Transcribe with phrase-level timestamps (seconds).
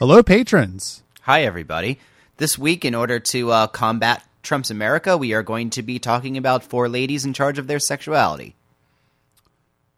[0.00, 1.02] Hello, patrons.
[1.24, 1.98] Hi, everybody.
[2.38, 6.38] This week, in order to uh, combat Trump's America, we are going to be talking
[6.38, 8.56] about four ladies in charge of their sexuality.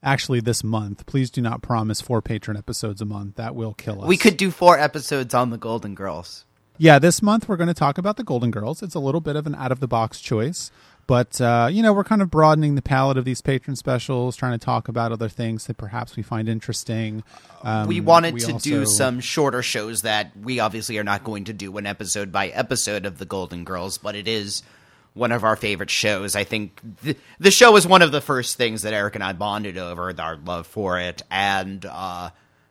[0.03, 3.37] Actually, this month, please do not promise four patron episodes a month.
[3.37, 4.09] That will kill us.
[4.09, 6.47] We could do four episodes on the Golden Girls.
[6.79, 8.83] Yeah, this month we're going to talk about the Golden Girls.
[8.83, 10.73] It's a little bit of an out of the box choice,
[11.07, 14.59] but uh, you know we're kind of broadening the palette of these patron specials, trying
[14.59, 17.23] to talk about other things that perhaps we find interesting.
[17.63, 21.25] Um, we wanted we to also- do some shorter shows that we obviously are not
[21.25, 24.63] going to do an episode by episode of the Golden Girls, but it is
[25.15, 26.35] one of our favorite shows.
[26.35, 29.35] I think th- the show was one of the first things that Eric and I
[29.35, 32.31] bonded over, our love for it, and uh,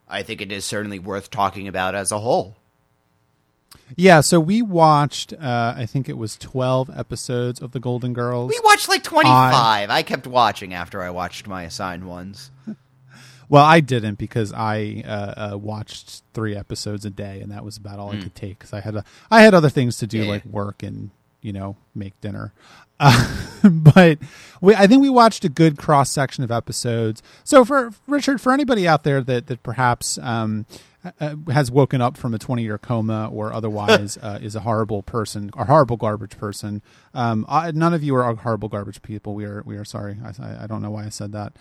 [0.10, 2.56] I think it is certainly worth talking about as a whole.
[3.96, 5.34] Yeah, so we watched.
[5.34, 8.50] Uh, I think it was twelve episodes of the Golden Girls.
[8.50, 9.90] We watched like 25.
[9.90, 12.52] I kept watching after I watched my assigned ones.
[13.50, 17.76] Well, I didn't because I uh, uh, watched three episodes a day, and that was
[17.76, 20.20] about all I could take because I had a, I had other things to do
[20.20, 20.24] Hmm.
[20.24, 20.32] Yeah.
[20.32, 21.10] like work and
[21.42, 22.54] you know make dinner.
[22.98, 23.28] Uh,
[23.70, 24.20] but
[24.62, 27.22] we, I think we watched a good cross section of episodes.
[27.44, 30.66] So for Richard, for anybody out there that that perhaps um,
[31.20, 35.02] uh, has woken up from a twenty year coma or otherwise uh, is a horrible
[35.04, 36.82] person, a horrible garbage person.
[37.14, 39.34] Um, I, none of you are horrible garbage people.
[39.34, 40.18] We are we are sorry.
[40.24, 41.54] I, I- don't know why I said that.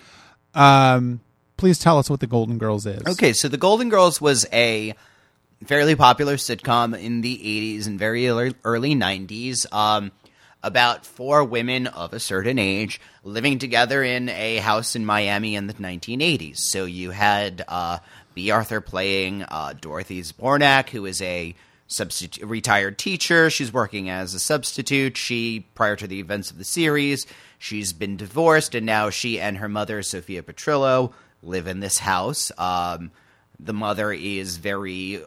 [0.54, 1.20] Um,
[1.56, 3.02] please tell us what the Golden Girls is.
[3.06, 4.94] Okay, so The Golden Girls was a
[5.66, 10.10] fairly popular sitcom in the 80s and very early, early 90s um,
[10.62, 15.66] about four women of a certain age living together in a house in Miami in
[15.66, 16.56] the 1980s.
[16.58, 17.98] So you had uh,
[18.34, 21.54] Bea Arthur playing uh, Dorothy Zbornak, who is a
[21.86, 23.50] substitute retired teacher.
[23.50, 25.16] She's working as a substitute.
[25.16, 27.26] She, prior to the events of the series,
[27.58, 32.52] she's been divorced, and now she and her mother, Sophia Petrillo, live in this house.
[32.58, 33.10] Um,
[33.58, 35.22] the mother is very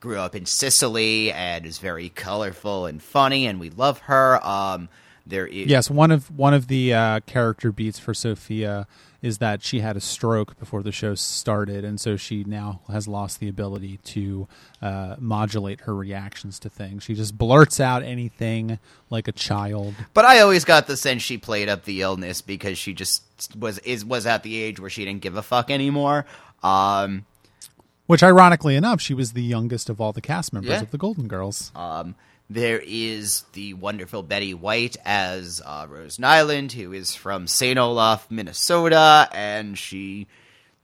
[0.00, 4.44] grew up in Sicily and is very colorful and funny, and we love her.
[4.46, 4.88] Um,
[5.26, 8.86] there is Yes, one of one of the uh, character beats for Sophia
[9.20, 13.08] is that she had a stroke before the show started, and so she now has
[13.08, 14.46] lost the ability to
[14.80, 17.02] uh, modulate her reactions to things.
[17.02, 18.78] She just blurts out anything
[19.10, 19.94] like a child.
[20.14, 23.24] But I always got the sense she played up the illness because she just
[23.56, 26.24] was is was at the age where she didn't give a fuck anymore.
[26.62, 27.24] Um,
[28.06, 30.82] Which, ironically enough, she was the youngest of all the cast members Yeah.
[30.82, 31.72] of the Golden Girls.
[31.74, 32.14] um,
[32.50, 37.78] there is the wonderful Betty White as uh, Rose Nylund, who is from St.
[37.78, 40.26] Olaf, Minnesota, and she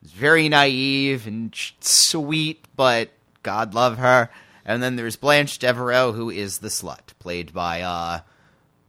[0.02, 3.10] is very naive and sweet, but
[3.42, 4.28] God love her.
[4.66, 8.20] And then there's Blanche Devereaux, who is the slut, played by uh,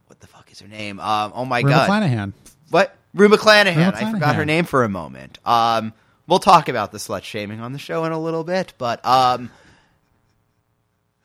[0.07, 0.99] what the fuck is her name?
[0.99, 2.33] Um, oh my Rue god, McClanahan.
[2.69, 2.95] What?
[3.13, 3.93] Rue McClanahan.
[3.93, 5.39] I forgot her name for a moment.
[5.45, 5.93] Um,
[6.27, 9.49] we'll talk about the slut shaming on the show in a little bit, but um,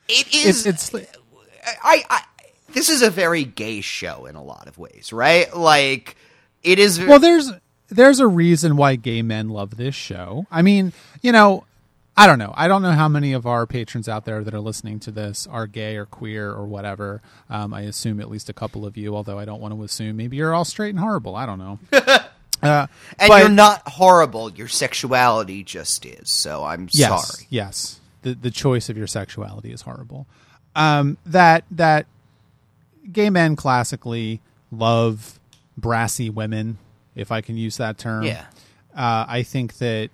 [0.07, 0.65] it is.
[0.65, 1.07] It's, it's
[1.83, 2.23] I, I.
[2.73, 5.53] This is a very gay show in a lot of ways, right?
[5.55, 6.15] Like
[6.63, 6.99] it is.
[6.99, 7.51] well there's
[7.89, 11.63] there's a reason why gay men love this show i mean you know
[12.15, 14.59] i don't know i don't know how many of our patrons out there that are
[14.59, 18.53] listening to this are gay or queer or whatever um, i assume at least a
[18.53, 21.35] couple of you although i don't want to assume maybe you're all straight and horrible
[21.35, 22.85] i don't know uh,
[23.19, 24.51] and but- you're not horrible.
[24.51, 26.31] Your sexuality just is.
[26.31, 27.47] So I'm yes sorry.
[27.49, 30.27] yes the, the choice of your sexuality is horrible
[30.75, 32.05] um, that that
[33.11, 34.39] gay men classically
[34.71, 35.39] love
[35.77, 36.77] brassy women
[37.15, 38.45] if i can use that term Yeah.
[38.95, 40.09] uh, I think that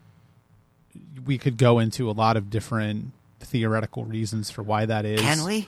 [1.25, 5.22] we could go into a lot of different theoretical reasons for why that is.
[5.22, 5.67] Can we?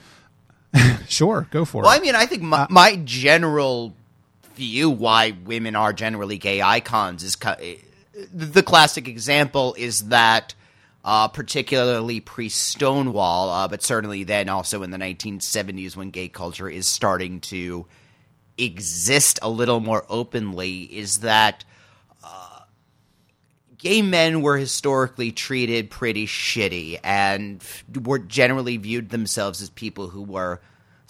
[1.08, 1.86] Sure, go for it.
[1.86, 3.92] Well, I mean, I think my, my general
[4.54, 7.36] view why women are generally gay icons is
[8.32, 10.54] the classic example is that
[11.04, 16.68] uh, particularly pre Stonewall, uh, but certainly then also in the 1970s when gay culture
[16.68, 17.86] is starting to
[18.58, 21.64] exist a little more openly, is that
[22.22, 22.60] uh,
[23.78, 27.64] gay men were historically treated pretty shitty and
[28.02, 30.60] were generally viewed themselves as people who were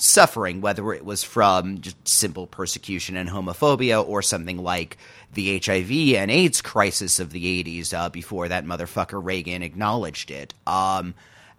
[0.02, 4.97] suffering, whether it was from just simple persecution and homophobia or something like
[5.32, 10.55] the HIV and AIDS crisis of the 80s uh, before that motherfucker Reagan acknowledged it.
[10.67, 11.14] Um,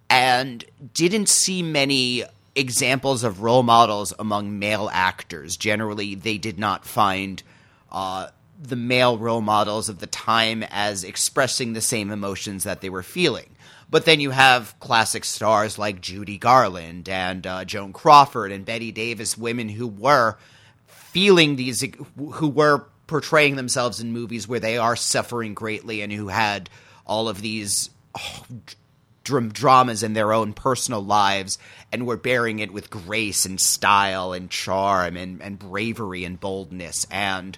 [0.09, 5.55] and didn't see many examples of role models among male actors.
[5.55, 7.41] Generally, they did not find
[7.91, 8.27] uh,
[8.61, 13.03] the male role models of the time as expressing the same emotions that they were
[13.03, 13.55] feeling.
[13.91, 18.93] But then you have classic stars like Judy Garland and uh, Joan Crawford and Bette
[18.93, 20.37] Davis, women who were
[20.87, 21.85] feeling these,
[22.17, 26.69] who were portraying themselves in movies where they are suffering greatly and who had
[27.05, 28.45] all of these oh,
[29.25, 31.57] dram- dramas in their own personal lives
[31.91, 37.05] and were bearing it with grace and style and charm and, and bravery and boldness.
[37.11, 37.57] And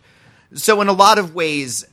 [0.56, 1.86] so, in a lot of ways,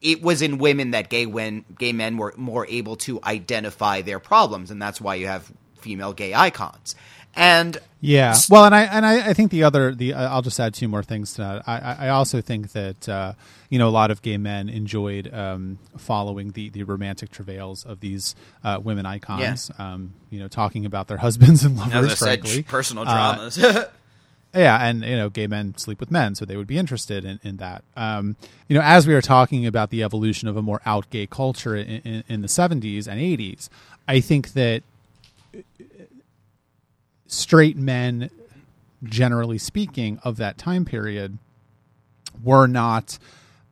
[0.00, 4.18] it was in women that gay when gay men were more able to identify their
[4.18, 5.50] problems, and that's why you have
[5.80, 6.94] female gay icons.
[7.34, 10.60] And yeah, well, and I and I, I think the other the uh, I'll just
[10.60, 11.62] add two more things to that.
[11.66, 13.32] I I also think that uh,
[13.70, 18.00] you know a lot of gay men enjoyed um, following the the romantic travails of
[18.00, 18.34] these
[18.64, 19.70] uh, women icons.
[19.78, 19.92] Yeah.
[19.92, 23.58] Um, you know, talking about their husbands and lovers, frankly, said, personal uh, dramas.
[24.54, 27.40] yeah, and you know, gay men sleep with men, so they would be interested in,
[27.42, 27.82] in that.
[27.96, 28.36] Um,
[28.68, 31.74] you know, as we are talking about the evolution of a more out gay culture
[31.74, 33.70] in, in, in the '70s and '80s,
[34.06, 34.82] I think that
[37.26, 38.28] straight men,
[39.02, 41.38] generally speaking, of that time period,
[42.42, 43.18] were not.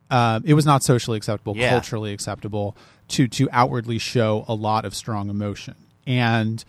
[0.09, 1.69] Uh, it was not socially acceptable, yeah.
[1.69, 2.75] culturally acceptable
[3.09, 5.75] to to outwardly show a lot of strong emotion,
[6.07, 6.65] and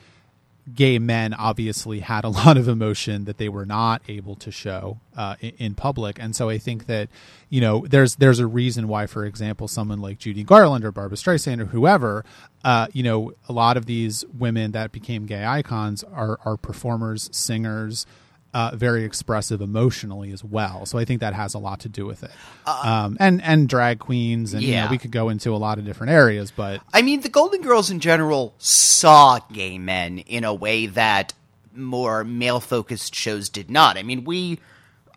[0.74, 5.00] gay men obviously had a lot of emotion that they were not able to show
[5.16, 7.08] uh, in, in, public, and so I think that
[7.48, 11.16] you know there's there's a reason why, for example, someone like Judy Garland or Barbra
[11.16, 12.24] Streisand or whoever,
[12.64, 17.28] uh, you know, a lot of these women that became gay icons are are performers,
[17.32, 18.06] singers,
[18.54, 20.84] uh, very expressive emotionally as well.
[20.86, 22.30] So I think that has a lot to do with it.
[22.66, 24.68] Uh, um, and and drag queens, and yeah.
[24.68, 26.50] you know, we could go into a lot of different areas.
[26.50, 31.32] But I mean, the Golden Girls in general saw gay men in a way that
[31.74, 33.96] more male focused shows did not.
[33.96, 34.58] I mean, we.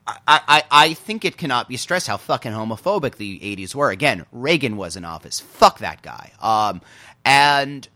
[0.07, 3.89] I, I, I think it cannot be stressed how fucking homophobic the 80s were.
[3.89, 5.39] Again, Reagan was in office.
[5.39, 6.31] Fuck that guy.
[6.39, 6.81] Um,
[7.25, 7.89] and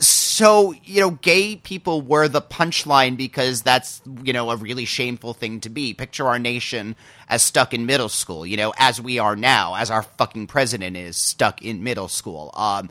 [0.00, 5.34] so you know gay people were the punchline because that's you know a really shameful
[5.34, 5.94] thing to be.
[5.94, 6.94] Picture our nation
[7.28, 10.96] as stuck in middle school you know as we are now as our fucking president
[10.96, 12.52] is stuck in middle school.
[12.54, 12.90] Um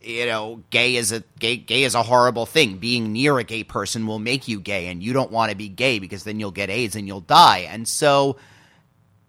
[0.00, 2.78] you know gay is a gay gay is a horrible thing.
[2.78, 5.68] Being near a gay person will make you gay and you don't want to be
[5.68, 7.66] gay because then you'll get aids and you'll die.
[7.68, 8.36] And so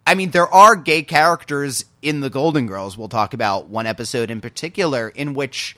[0.06, 2.96] I mean, there are gay characters in the Golden Girls.
[2.96, 5.76] We'll talk about one episode in particular in which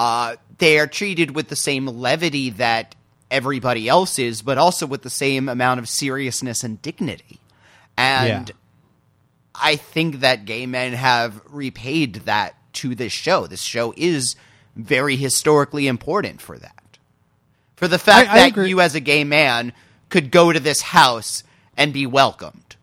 [0.00, 2.94] uh, they are treated with the same levity that
[3.30, 7.38] everybody else is, but also with the same amount of seriousness and dignity.
[7.98, 8.54] And yeah.
[9.54, 13.46] I think that gay men have repaid that to this show.
[13.46, 14.36] This show is
[14.74, 16.98] very historically important for that.
[17.76, 19.74] For the fact I, I that you, as a gay man,
[20.08, 21.44] could go to this house
[21.76, 22.76] and be welcomed.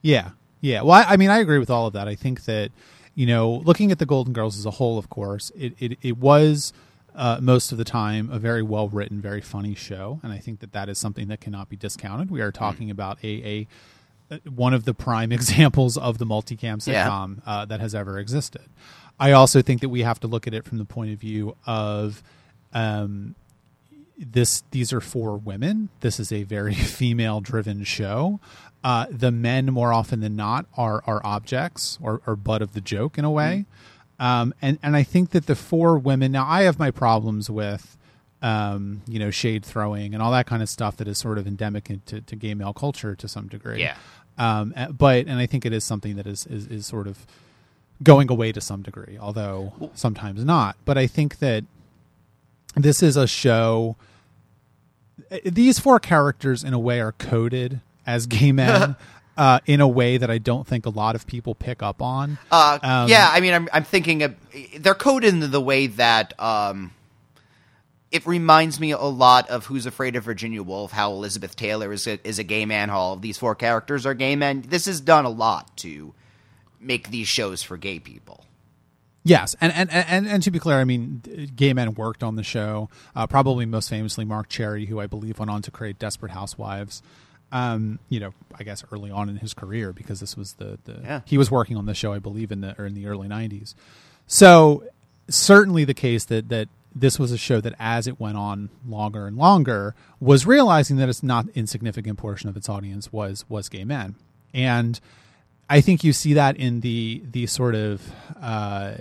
[0.00, 0.30] Yeah.
[0.60, 0.82] Yeah.
[0.82, 2.08] Well, I, I mean, I agree with all of that.
[2.08, 2.72] I think that
[3.14, 6.18] you know, looking at the Golden Girls as a whole, of course, it it, it
[6.18, 6.72] was
[7.14, 10.60] uh, most of the time a very well written, very funny show, and I think
[10.60, 12.30] that that is something that cannot be discounted.
[12.30, 12.92] We are talking mm.
[12.92, 13.68] about a,
[14.30, 17.52] a, one of the prime examples of the multicam sitcom yeah.
[17.52, 18.62] uh, that has ever existed.
[19.20, 21.56] I also think that we have to look at it from the point of view
[21.66, 22.22] of
[22.72, 23.34] um,
[24.18, 24.64] this.
[24.70, 25.90] These are for women.
[26.00, 28.40] This is a very female driven show
[28.84, 32.80] uh, the men more often than not are are objects or, or butt of the
[32.80, 33.64] joke in a way.
[34.20, 34.24] Mm-hmm.
[34.24, 37.96] Um, and and I think that the four women now I have my problems with
[38.40, 41.46] um, you know shade throwing and all that kind of stuff that is sort of
[41.46, 43.80] endemic to, to gay male culture to some degree.
[43.80, 43.96] Yeah.
[44.38, 47.26] Um, eh, but and I think it is something that is, is is sort of
[48.02, 50.76] going away to some degree, although sometimes not.
[50.84, 51.64] But I think that
[52.74, 53.96] this is a show.
[55.30, 58.96] Eh, these four characters, in a way, are coded as gay men
[59.36, 62.38] uh, in a way that I don't think a lot of people pick up on.
[62.50, 64.34] Uh, um, yeah, I mean, I'm, I'm thinking of,
[64.78, 66.92] they're coded in the way that um,
[68.10, 72.06] it reminds me a lot of Who's Afraid of Virginia Woolf, how Elizabeth Taylor is
[72.06, 74.64] a, is a gay man, how all of these four characters are gay men.
[74.66, 76.14] This has done a lot to
[76.78, 78.44] make these shows for gay people.
[79.24, 81.22] Yes, and, and and and to be clear, I mean,
[81.54, 82.90] gay men worked on the show.
[83.14, 87.02] Uh, probably most famously, Marc Cherry, who I believe went on to create Desperate Housewives
[87.52, 91.00] um, you know, I guess early on in his career because this was the, the
[91.02, 91.20] yeah.
[91.26, 93.74] he was working on the show, I believe, in the or in the early '90s.
[94.26, 94.84] So
[95.28, 99.26] certainly the case that that this was a show that, as it went on longer
[99.26, 103.84] and longer, was realizing that it's not insignificant portion of its audience was was gay
[103.84, 104.14] men,
[104.54, 104.98] and
[105.68, 108.02] I think you see that in the the sort of
[108.40, 108.94] uh,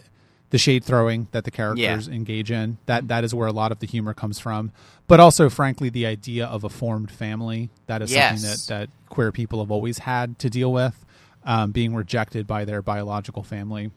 [0.51, 2.13] the shade throwing that the characters yeah.
[2.13, 2.77] engage in.
[2.85, 4.71] That that is where a lot of the humor comes from.
[5.07, 8.41] But also, frankly, the idea of a formed family that is yes.
[8.41, 11.05] something that that queer people have always had to deal with,
[11.43, 13.91] um, being rejected by their biological family,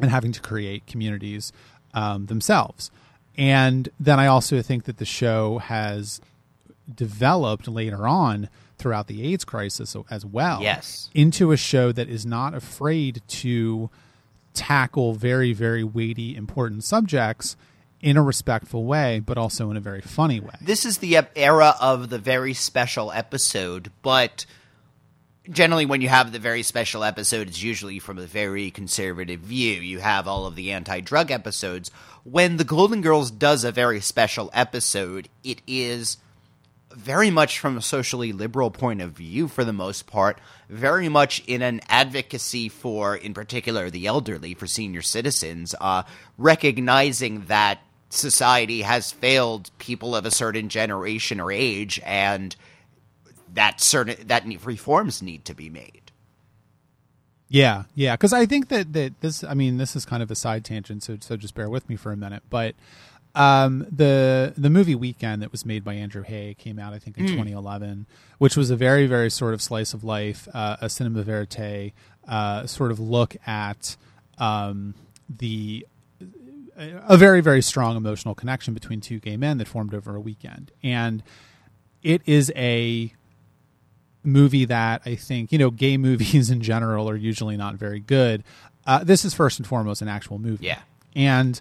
[0.00, 1.52] and having to create communities
[1.94, 2.90] um, themselves.
[3.38, 6.22] And then I also think that the show has
[6.92, 10.62] developed later on throughout the AIDS crisis as well.
[10.62, 13.90] Yes, into a show that is not afraid to
[14.56, 17.56] tackle very very weighty important subjects
[18.00, 21.74] in a respectful way but also in a very funny way This is the era
[21.80, 24.46] of the very special episode, but
[25.50, 29.80] generally when you have the very special episode, it's usually from a very conservative view.
[29.80, 31.90] You have all of the anti-drug episodes.
[32.24, 36.18] When the Golden Girls does a very special episode, it is
[36.96, 41.42] very much from a socially liberal point of view for the most part, very much
[41.46, 46.02] in an advocacy for, in particular, the elderly, for senior citizens, uh,
[46.38, 52.56] recognizing that society has failed people of a certain generation or age and
[53.52, 56.12] that certain that reforms need to be made.
[57.48, 59.44] Yeah, yeah, because I think that that this.
[59.44, 61.96] I mean, this is kind of a side tangent, so so just bear with me
[61.96, 62.42] for a minute.
[62.50, 62.74] But
[63.36, 67.18] um, the the movie Weekend that was made by Andrew Haigh came out, I think,
[67.18, 68.06] in 2011,
[68.38, 71.92] which was a very very sort of slice of life, uh, a cinema verite
[72.26, 73.96] uh, sort of look at
[74.38, 74.94] um,
[75.28, 75.86] the
[76.76, 80.72] a very very strong emotional connection between two gay men that formed over a weekend,
[80.82, 81.22] and
[82.02, 83.12] it is a
[84.24, 88.44] movie that I think you know gay movies in general are usually not very good.
[88.86, 90.80] Uh, this is first and foremost an actual movie, Yeah.
[91.14, 91.60] and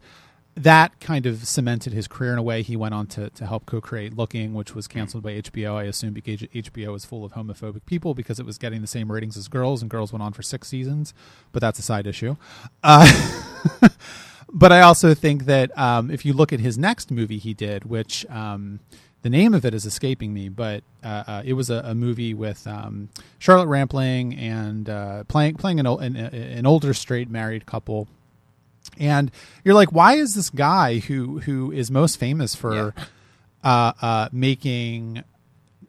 [0.56, 2.62] that kind of cemented his career in a way.
[2.62, 5.76] He went on to to help co-create Looking, which was canceled by HBO.
[5.76, 9.12] I assume because HBO was full of homophobic people because it was getting the same
[9.12, 11.14] ratings as Girls, and Girls went on for six seasons.
[11.52, 12.38] But that's a side issue.
[12.84, 13.50] Uh,
[14.50, 17.86] but I also think that um, if you look at his next movie he did,
[17.86, 18.80] which um,
[19.24, 22.34] the name of it is escaping me, but uh, uh, it was a, a movie
[22.34, 23.10] with um,
[23.40, 28.08] Charlotte Rampling and uh, playing playing an, an, an older straight married couple.
[29.00, 29.32] And
[29.64, 32.94] you're like, why is this guy who who is most famous for
[33.64, 35.24] uh, uh, making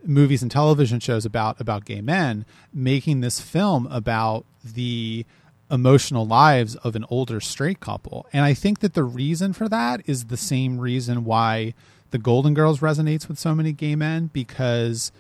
[0.05, 5.25] movies and television shows about about gay men making this film about the
[5.69, 8.27] emotional lives of an older straight couple?
[8.33, 11.75] And i think that the reason for that is the same reason why
[12.11, 15.11] the golden girls resonates with so many gay men because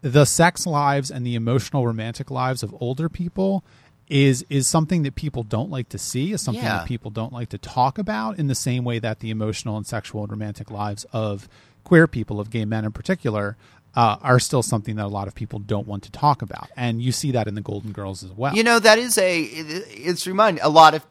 [0.00, 3.64] the sex lives and the emotional romantic lives of older people
[4.08, 6.78] is is something that people don't like to see is something Yeah.
[6.78, 9.86] that people don't like to talk about in the same way that the emotional and
[9.86, 11.48] sexual and romantic lives of
[11.84, 13.56] queer people of gay men in particular
[13.94, 16.68] uh, are still something that a lot of people don't want to talk about.
[16.76, 18.54] And you see that in the golden girls as well.
[18.54, 21.04] You know, that is a it's remind a lot of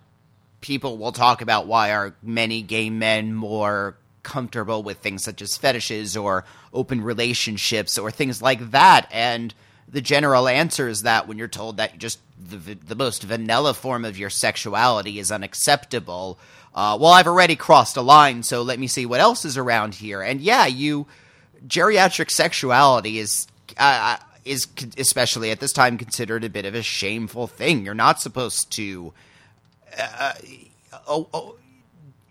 [0.61, 5.55] people will talk about why are many gay men more comfortable with things such as
[5.57, 9.07] fetishes or open relationships or things like that.
[9.11, 9.53] And
[9.87, 13.73] the general answer is that when you're told that you just the, the most vanilla
[13.73, 16.37] form of your sexuality is unacceptable
[16.75, 19.95] uh, well i've already crossed a line so let me see what else is around
[19.95, 21.07] here and yeah you
[21.67, 24.17] geriatric sexuality is uh,
[24.47, 24.67] is
[24.97, 27.85] especially at this time considered a bit of a shameful thing.
[27.85, 29.13] You're not supposed to.
[29.97, 30.33] Uh,
[31.07, 31.55] oh, oh,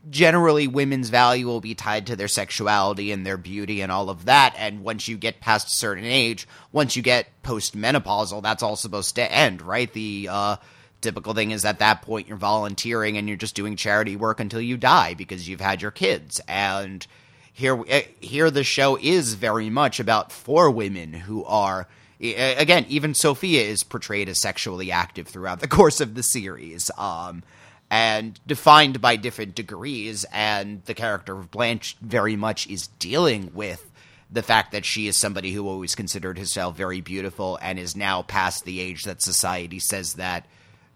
[0.08, 4.26] generally, women's value will be tied to their sexuality and their beauty and all of
[4.26, 4.54] that.
[4.56, 9.14] And once you get past a certain age, once you get postmenopausal, that's all supposed
[9.16, 9.92] to end, right?
[9.92, 10.56] The uh,
[11.00, 14.60] typical thing is at that point you're volunteering and you're just doing charity work until
[14.60, 17.06] you die because you've had your kids and
[17.52, 21.86] here eh, here the show is very much about four women who are
[22.20, 26.90] eh, again even sophia is portrayed as sexually active throughout the course of the series
[26.98, 27.42] um
[27.90, 33.90] and defined by different degrees and the character of blanche very much is dealing with
[34.30, 38.22] the fact that she is somebody who always considered herself very beautiful and is now
[38.22, 40.46] past the age that society says that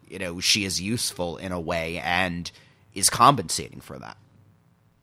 [0.08, 2.50] you know she is useful in a way and
[2.92, 4.16] is compensating for that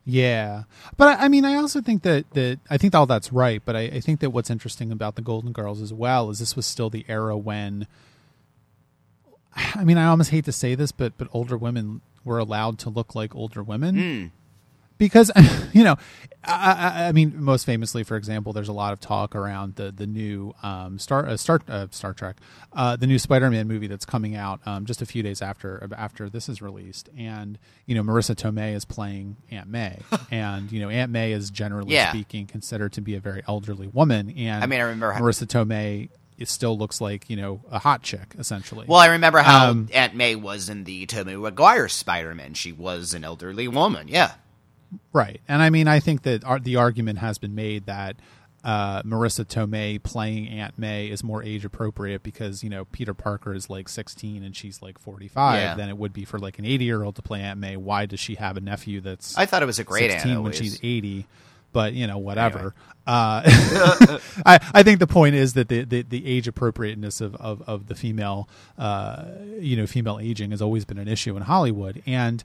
[0.04, 0.62] Yeah,
[0.96, 3.60] but I mean, I also think that that I think all that's right.
[3.62, 6.56] But I, I think that what's interesting about the Golden Girls as well is this
[6.56, 7.86] was still the era when.
[9.74, 12.90] I mean, I almost hate to say this, but but older women were allowed to
[12.90, 13.96] look like older women.
[14.98, 15.30] Because
[15.72, 15.96] you know,
[16.42, 19.92] I, I, I mean, most famously, for example, there's a lot of talk around the
[19.92, 22.36] the new um, Star uh, Star uh, Star Trek,
[22.72, 26.28] uh, the new Spider-Man movie that's coming out um, just a few days after after
[26.28, 29.98] this is released, and you know, Marisa Tomei is playing Aunt May,
[30.32, 32.10] and you know, Aunt May is generally Yeah.
[32.10, 36.08] speaking considered to be a very elderly woman, and I mean, I remember Marisa Tomei.
[36.38, 38.86] It still looks like you know a hot chick essentially.
[38.88, 42.54] Well, I remember how Um, Aunt May was in the Tobey Maguire Spider-Man.
[42.54, 44.08] She was an elderly woman.
[44.08, 44.32] Yeah.
[45.12, 45.40] Right.
[45.48, 48.16] And I mean, I think that ar- the argument has been made that
[48.64, 53.54] uh, Marisa Tomei playing Aunt May is more age appropriate because, you know, Peter Parker
[53.54, 55.74] is like 16 and she's like 45 Yeah.
[55.74, 57.76] than it would be for like an 80 year old to play Aunt May.
[57.76, 60.42] Why does she have a nephew that's I thought it was a great 16 Aunt
[60.42, 61.26] when she's 80?
[61.72, 62.74] But you know whatever.
[63.06, 63.40] Uh,
[64.44, 67.86] I, I think the point is that the, the, the age appropriateness of, of, of
[67.86, 69.24] the female, uh,
[69.58, 72.44] you know, female aging has always been an issue in Hollywood, and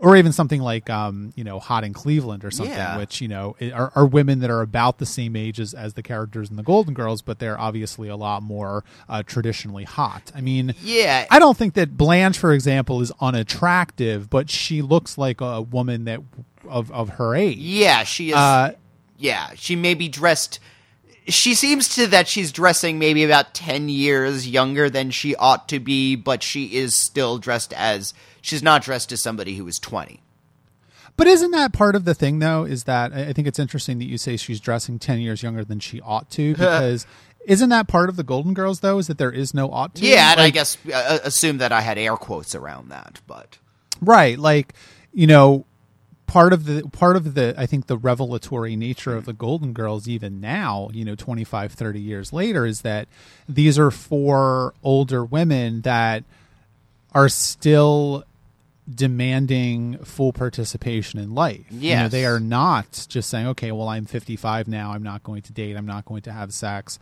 [0.00, 2.98] or even something like um, you know hot in cleveland or something Yeah.
[2.98, 6.02] which you know are, are women that are about the same age as, as the
[6.02, 10.40] characters in the golden girls but they're obviously a lot more uh, traditionally hot i
[10.40, 11.26] mean Yeah.
[11.30, 16.04] i don't think that blanche for example is unattractive but she looks like a woman
[16.06, 16.20] that
[16.68, 18.36] of, of her age Yeah, she is.
[18.36, 18.72] uh,
[19.18, 20.58] yeah, she may be dressed.
[21.26, 25.80] She seems to that she's dressing maybe about ten years younger than she ought to
[25.80, 30.20] be, but she is still dressed as she's not dressed as somebody who is twenty.
[31.16, 32.64] But isn't that part of the thing, though?
[32.64, 35.78] Is that I think it's interesting that you say she's dressing ten years younger than
[35.80, 37.06] she ought to, because
[37.46, 38.98] isn't that part of the Golden Girls, though?
[38.98, 40.04] Is that there is no ought to?
[40.04, 43.56] Yeah, and I guess uh, assume that I had air quotes around that, but
[44.02, 44.74] right, like
[45.14, 45.64] you know,
[46.26, 50.08] part of the part of the I think the revelatory nature of the Golden Girls,
[50.08, 53.08] even now, you know, 25, 30 years later, is that
[53.48, 56.24] these are four older women that
[57.12, 58.24] are still
[58.92, 61.64] demanding full participation in life.
[61.96, 64.92] You know, they are not just saying, okay, well, I'm 55 now.
[64.92, 65.76] I'm not going to date.
[65.76, 66.98] I'm not going to have sex.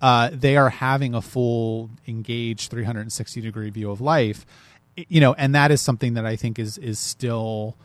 [0.00, 4.46] Uh, they are having a full, engaged, 360 degree view of life.
[4.96, 7.76] You know, and that is something that I think is is still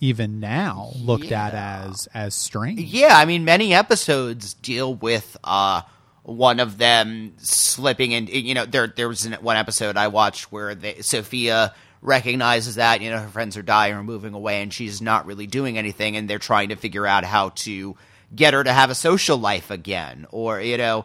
[0.00, 2.80] even now looked at as as strange.
[2.80, 5.82] Yeah, I mean, many episodes deal with uh,
[6.22, 10.52] one of them slipping and You know, there there was an- one episode I watched
[10.52, 14.72] where they, Sophia recognizes that you know her friends are dying or moving away, and
[14.72, 17.96] she's not really doing anything, and they're trying to figure out how to
[18.34, 21.04] get her to have a social life again, or you know.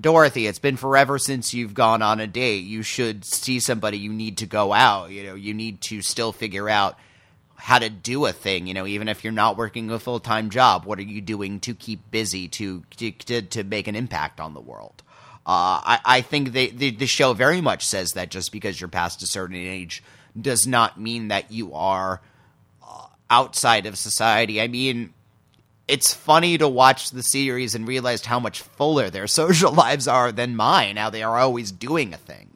[0.00, 2.64] Dorothy, it's been forever since you've gone on a date.
[2.64, 3.98] You should see somebody.
[3.98, 5.10] You need to go out.
[5.10, 6.96] You know, you need to still figure out
[7.62, 10.84] how to do a thing you know even if you're not working a full-time job
[10.84, 14.60] what are you doing to keep busy to to, to, make an impact on the
[14.60, 15.00] world?
[15.46, 19.22] Uh, I, I think the, the show very much says that just because you're past
[19.22, 20.02] a certain age
[20.40, 22.20] does not mean that you are
[22.84, 24.60] uh, outside of society.
[24.60, 25.14] I mean
[25.86, 30.32] it's funny to watch the series and realize how much fuller their social lives are
[30.32, 32.51] than mine how they are always doing a thing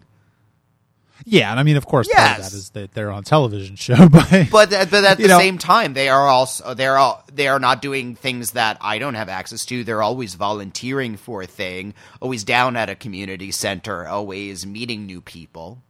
[1.25, 3.77] Yeah, and I mean, of course, part of that is that they're on a television
[3.77, 7.49] show, but but but at the know- same time they are also they're all they
[7.49, 9.83] are not doing things that I don't have access to.
[9.83, 15.21] They're always volunteering for a thing, always down at a community center, always meeting new
[15.21, 15.83] people.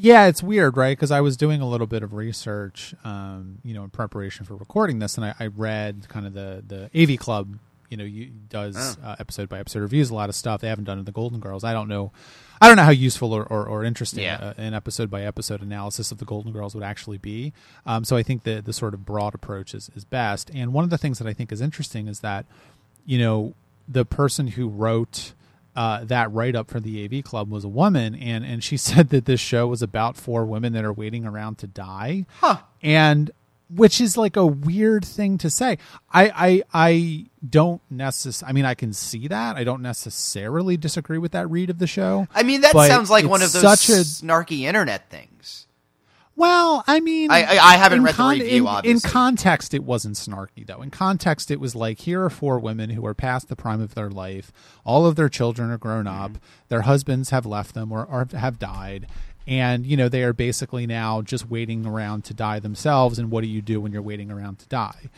[0.00, 0.96] Yeah, it's weird, right?
[0.96, 4.54] Because I was doing a little bit of research, um, you know, in preparation for
[4.54, 7.58] recording this, and I, I read kind of the the AV Club,
[7.90, 10.84] you know, you, does uh, episode by episode reviews, a lot of stuff they haven't
[10.84, 11.64] done in the Golden Girls.
[11.64, 12.12] I don't know,
[12.60, 14.36] I don't know how useful or, or, or interesting Yeah.
[14.36, 17.52] uh, an episode by episode analysis of the Golden Girls would actually be.
[17.86, 20.50] Um, so I think the the sort of broad approach is is best.
[20.54, 22.46] And one of the things that I think is interesting is that,
[23.06, 23.54] you know,
[23.88, 25.32] the person who wrote
[25.76, 29.10] uh, that write up for the AV Club was a woman, and and she said
[29.10, 32.58] that this show was about four women that are waiting around to die, Huh.
[32.82, 33.30] and
[33.70, 35.78] which is like a weird thing to say.
[36.12, 38.42] I I I don't necess.
[38.46, 39.56] I mean, I can see that.
[39.56, 42.26] I don't necessarily disagree with that read of the show.
[42.34, 45.66] I mean, that sounds like one of those such a- snarky internet things.
[46.36, 49.08] Well, I mean, I- I- I haven't read the review, In, obviously.
[49.08, 50.82] in context, it wasn't snarky though.
[50.82, 53.96] In context, it was like here are four women who are past the prime of
[53.96, 54.52] their life.
[54.86, 56.22] All of their children are grown Mm-hmm.
[56.22, 56.30] up.
[56.68, 59.08] Their husbands have left them or, or have died,
[59.48, 63.18] and you know they are basically now just waiting around to die themselves.
[63.18, 65.10] And what do you do when you're waiting around to die?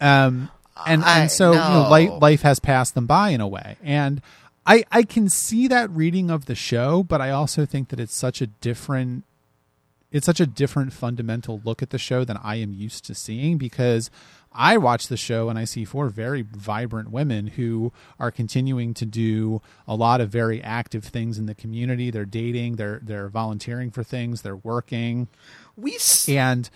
[0.00, 0.50] Um,
[0.86, 3.76] and I- and so you know, life life has passed them by in a way,
[3.82, 4.20] and.
[4.68, 8.16] I, I can see that reading of the show, but I also think that it's
[8.16, 9.22] such a different
[10.10, 13.58] it's such a different fundamental look at the show than I am used to seeing
[13.58, 14.10] because
[14.56, 19.06] I watch the show and I see four very vibrant women who are continuing to
[19.06, 22.10] do a lot of very active things in the community.
[22.10, 25.28] They're dating, they're they're volunteering for things, they're working,
[25.76, 26.68] We s- and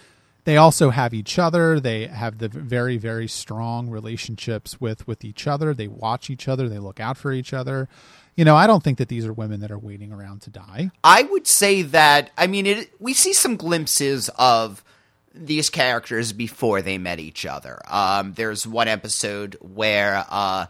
[0.45, 1.79] they also have each other.
[1.81, 5.75] They have the very very strong relationships with with each other.
[5.75, 7.88] They watch each other, they look out for each other.
[8.37, 10.90] You know, I don't think that these are women that are waiting around to die.
[11.05, 14.83] I would say that I mean it, we see some glimpses of
[15.35, 17.81] these characters before they met each other.
[17.88, 20.66] Um, there's one episode where uh,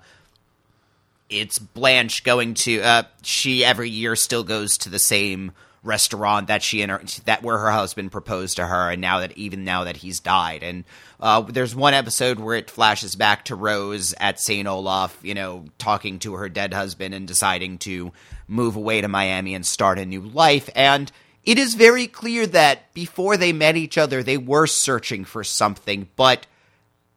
[1.31, 6.63] it's Blanche going to uh, she every year still goes to the same restaurant that
[6.63, 9.85] she and her, that where her husband proposed to her and now that even now
[9.85, 10.85] that he's died and
[11.21, 14.69] uh, there's one episode where it flashes back to Rose at St.
[14.69, 18.13] Olaf you know talking to her dead husband and deciding to
[18.47, 21.11] move away to Miami and start a new life and
[21.45, 26.09] it is very clear that before they met each other they were searching for something
[26.17, 26.47] but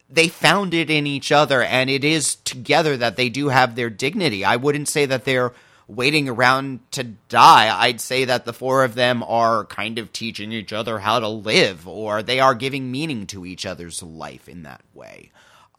[0.10, 3.90] they found it in each other, and it is together that they do have their
[3.90, 4.46] dignity.
[4.46, 5.54] I wouldn't say that they're
[5.88, 7.76] waiting around to die.
[7.76, 11.28] I'd say that the four of them are kind of teaching each other how to
[11.28, 15.32] live, or they are giving meaning to each other's life in that way.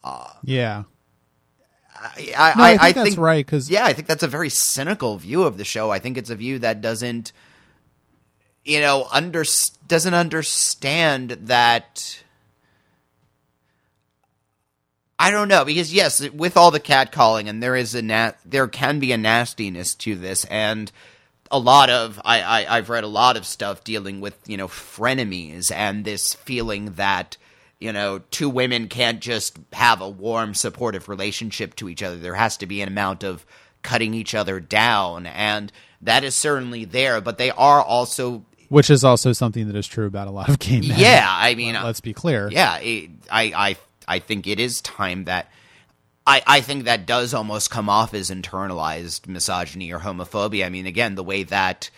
[0.03, 0.83] Uh, yeah.
[1.95, 4.49] I, I, No, I I, think that's right, 'cause- yeah, I think that's a very
[4.49, 5.91] cynical view of the show.
[5.91, 7.31] I think it's a view that doesn't,
[8.65, 9.45] you know, under
[9.87, 12.21] doesn't understand that.
[15.17, 18.67] I don't know because yes, with all the catcalling and there is a na- there
[18.67, 20.91] can be a nastiness to this and
[21.51, 24.67] a lot of I, I I've read a lot of stuff dealing with you know
[24.67, 27.37] frenemies and this feeling that
[27.79, 32.35] you know two women can't just have a warm supportive relationship to each other there
[32.35, 33.45] has to be an amount of
[33.83, 39.03] cutting each other down and that is certainly there but they are also Which is
[39.03, 40.99] also something that is true about a lot of gay men.
[40.99, 42.49] yeah I mean Let's be clear.
[42.51, 45.49] yeah, it, I, I, I think it is time that.
[46.27, 50.65] I, I think that does almost come off as internalized misogyny or homophobia.
[50.65, 51.91] I mean, again, the way that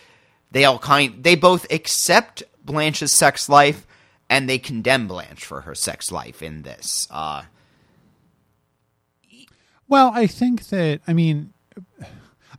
[0.50, 3.86] they all kind, they both accept Blanche's sex life
[4.28, 7.08] and they condemn Blanche for her sex life in this.
[7.10, 7.44] Uh,
[9.88, 11.54] Well, I think that I mean,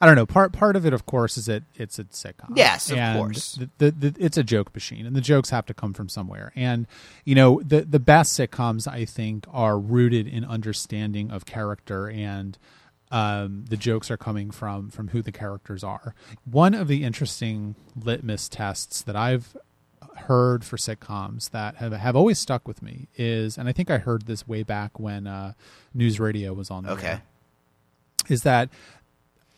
[0.01, 0.25] I don't know.
[0.25, 2.55] Part part of it, of course, is that it's a sitcom.
[2.55, 3.55] Yes, of and course.
[3.55, 6.53] The, the, the, it's a joke machine, and the jokes have to come from somewhere.
[6.55, 6.87] And
[7.25, 12.57] you know, the the best sitcoms, I think, are rooted in understanding of character and.
[13.11, 16.13] Um, the jokes are coming from from who the characters are.
[16.45, 19.57] One of the interesting litmus tests that I've
[20.15, 23.97] heard for sitcoms that have have always stuck with me is, and I think I
[23.97, 25.53] heard this way back when uh,
[25.91, 26.85] News Radio was on.
[26.87, 27.07] Okay.
[27.07, 27.21] air,
[28.27, 28.69] is that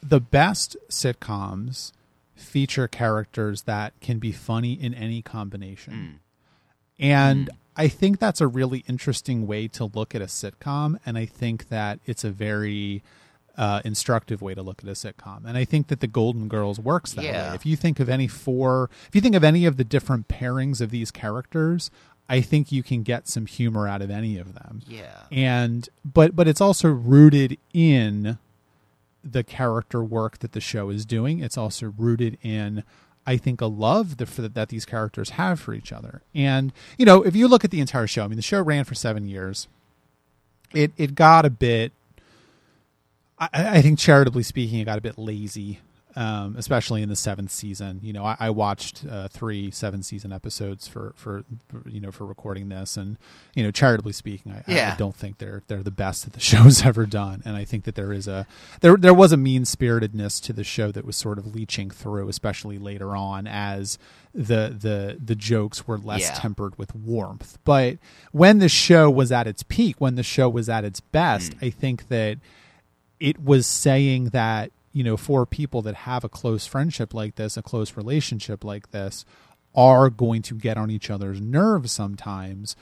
[0.02, 1.92] the best sitcoms
[2.36, 6.20] feature characters that can be funny in any combination.
[7.00, 10.98] And I think that's a really interesting way to look at a sitcom.
[11.06, 13.04] And I think that it's a very
[13.58, 15.46] uh, instructive way to look at a sitcom.
[15.46, 17.50] And I think that the Golden Girls works that Yeah.
[17.50, 17.56] way.
[17.56, 20.80] If you think of any four, if you think of any of the different pairings
[20.82, 21.92] of these characters,
[22.30, 25.24] I think you can get some humor out of any of them Yeah.
[25.32, 28.38] and but but it's also rooted in
[29.24, 31.40] the character work that the show is doing.
[31.40, 32.84] It's also rooted in
[33.24, 36.24] i think a love that, that these characters have for each other.
[36.34, 38.84] And you know if you look at the entire show i mean the show ran
[38.84, 39.68] for seven years.
[40.74, 41.92] It it got a bit
[43.40, 45.80] I, I think charitably speaking, it got a bit lazy,
[46.16, 48.00] um, especially in the seventh season.
[48.04, 51.44] You know, I, I watched uh, three seven season episodes for, for
[51.86, 53.18] you know for recording this, and
[53.56, 54.94] you know, charitably speaking, I, I- Yeah.
[54.94, 57.86] I don't think they're they're the best that the show's ever done, and I think
[57.86, 58.46] that there is a
[58.82, 62.28] there there was a mean spiritedness to the show that was sort of leaching through,
[62.30, 63.98] especially later on as
[64.34, 66.34] the the the jokes were less Yeah.
[66.34, 67.58] tempered with warmth.
[67.64, 67.98] But
[68.32, 71.68] when the show was at its peak, when the show was at its best, Mm.
[71.68, 72.38] I think that
[73.20, 77.58] it was saying that you know for people that have a close friendship like this
[77.58, 79.26] a close relationship like this
[79.74, 82.76] are going to get on each other's nerves sometimes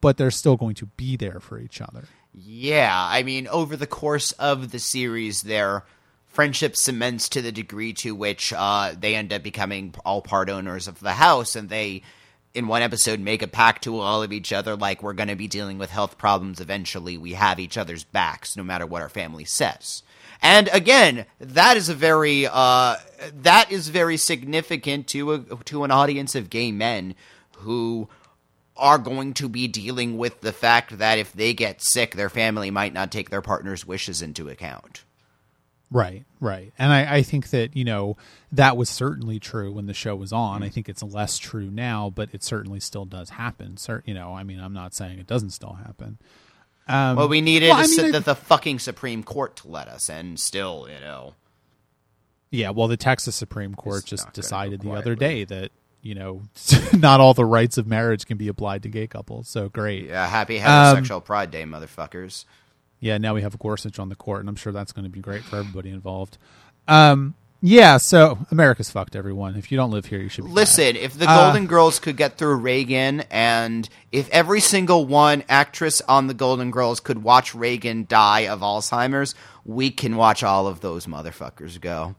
[0.00, 2.04] but they're still going to be there for each other
[2.38, 5.84] Yeah, I mean, over the course of the series, their
[6.26, 10.86] friendship cements to the degree to which uh, they end up becoming all part owners
[10.86, 12.02] of the house, and they,
[12.52, 15.34] in one episode, make a pact to all of each other, like we're going to
[15.34, 17.16] be dealing with health problems eventually.
[17.16, 20.02] We have each other's backs, no matter what our family says.
[20.42, 22.96] And again, that is a very uh,
[23.42, 27.14] that is very significant to a, to an audience of gay men
[27.58, 28.08] who
[28.76, 32.70] are going to be dealing with the fact that if they get sick, their family
[32.70, 35.04] might not take their partner's wishes into account.
[35.90, 36.72] Right, right.
[36.78, 38.16] And I, I think that, you know,
[38.50, 40.62] that was certainly true when the show was on.
[40.62, 43.76] I think it's less true now, but it certainly still does happen.
[43.76, 46.18] Cer- you know, I mean, I'm not saying it doesn't still happen.
[46.88, 50.08] Um, Well, we needed well, I mean, I- the fucking Supreme Court to let us,
[50.08, 51.34] and still, you know.
[52.50, 56.42] Yeah, well, the Texas Supreme Court just decided the other day that, you know,
[56.96, 59.48] not all the rights of marriage can be applied to gay couples.
[59.48, 60.06] So great.
[60.06, 62.44] Yeah, happy Um, pride day, motherfuckers.
[63.00, 65.20] yeah, now we have Gorsuch on the court, and I'm sure that's going to be
[65.20, 66.38] great for everybody involved.
[66.86, 69.56] Um, yeah, so America's fucked, everyone.
[69.56, 70.54] If you don't live here, you should glad.
[70.54, 75.42] Listen, if the Uh, Golden Girls could get through Reagan, and if every single one
[75.48, 80.66] actress on the Golden Girls could watch Reagan die of Alzheimer's, we can watch all
[80.66, 82.14] of those motherfuckers go.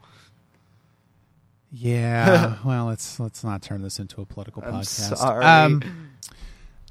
[1.72, 5.18] Yeah, well, let's let's not turn this into a political I'm podcast.
[5.18, 5.46] sorry.
[5.46, 6.12] Um,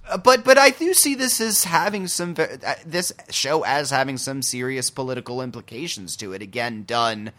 [0.08, 4.16] Uh, but but I do see this as having some uh, this show as having
[4.18, 6.42] some serious political implications to it.
[6.42, 7.32] Again, done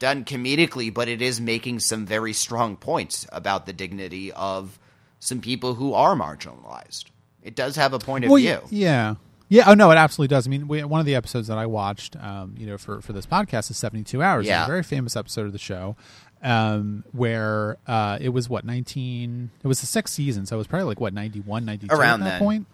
[0.00, 4.80] done comedically, but it is making some very strong points about the dignity of
[5.20, 7.04] some people who are marginalized.
[7.44, 8.60] It does have a point of well, view.
[8.70, 9.14] yeah,
[9.48, 10.46] Yeah, oh no, it absolutely does.
[10.46, 13.12] I mean, we, one of the episodes that I watched, um, you know, for for
[13.12, 14.46] this podcast is seventy two hours.
[14.46, 14.64] Yeah.
[14.64, 15.96] A very famous episode of the show,
[16.42, 19.50] um, where uh, it was what nineteen.
[19.62, 22.24] It was the sixth season, so it was probably like what 91, 92 Around at
[22.24, 22.40] that then.
[22.40, 22.66] point.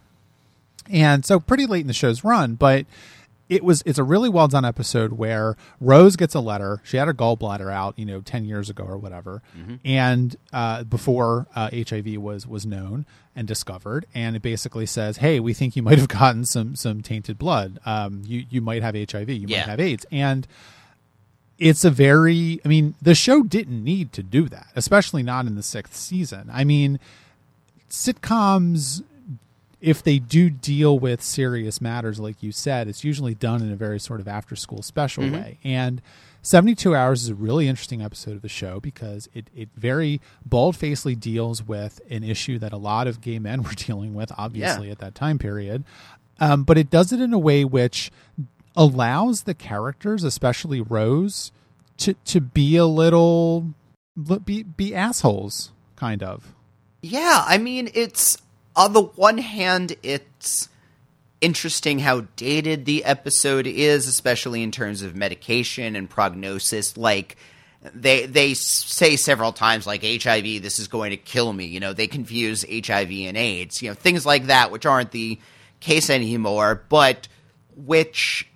[0.89, 2.87] And so pretty late in the show's run, but
[3.49, 6.81] it was it's a really well done episode where Rose gets a letter.
[6.85, 9.43] She had her gallbladder out, you know, ten years ago or whatever,
[9.85, 13.07] and uh, before uh, HIV was was known
[13.37, 17.03] and discovered, and it basically says, "Hey, we think you might have gotten some some
[17.03, 17.79] tainted blood.
[17.87, 19.29] Um, you you might have HIV.
[19.31, 19.61] You Yeah.
[19.61, 20.47] might have AIDS." And
[21.59, 25.55] it's a very i mean the show didn't need to do that especially not in
[25.55, 27.01] the sixth season i mean
[27.89, 29.03] sitcoms
[29.87, 33.77] if they do deal with serious matters like you said it's usually done in a
[33.77, 35.35] very sort of after school special Mm-hmm.
[35.35, 36.03] way and
[36.43, 41.15] 72 hours is a really interesting episode of the show because it, it very bald-facedly
[41.17, 44.93] deals with an issue that a lot of gay men were dealing with obviously Yeah.
[44.93, 45.85] at that time period
[46.39, 48.11] um, but it does it in a way which
[48.77, 51.51] allows the characters, especially Rose,
[51.97, 53.73] to to be a little
[54.45, 56.55] be be assholes, kind of.
[57.03, 58.37] Yeah, I mean, it's
[58.77, 60.69] on the one hand, it's
[61.41, 66.97] interesting how dated the episode is, especially in terms of medication and prognosis.
[66.97, 67.37] Like
[67.95, 71.65] they they say several times, like HIV, this is going to kill me.
[71.65, 73.83] You know, they confuse HIV and AIDS.
[73.83, 75.39] You know, things like that, which aren't the
[75.81, 77.29] case anymore, but
[77.77, 78.49] which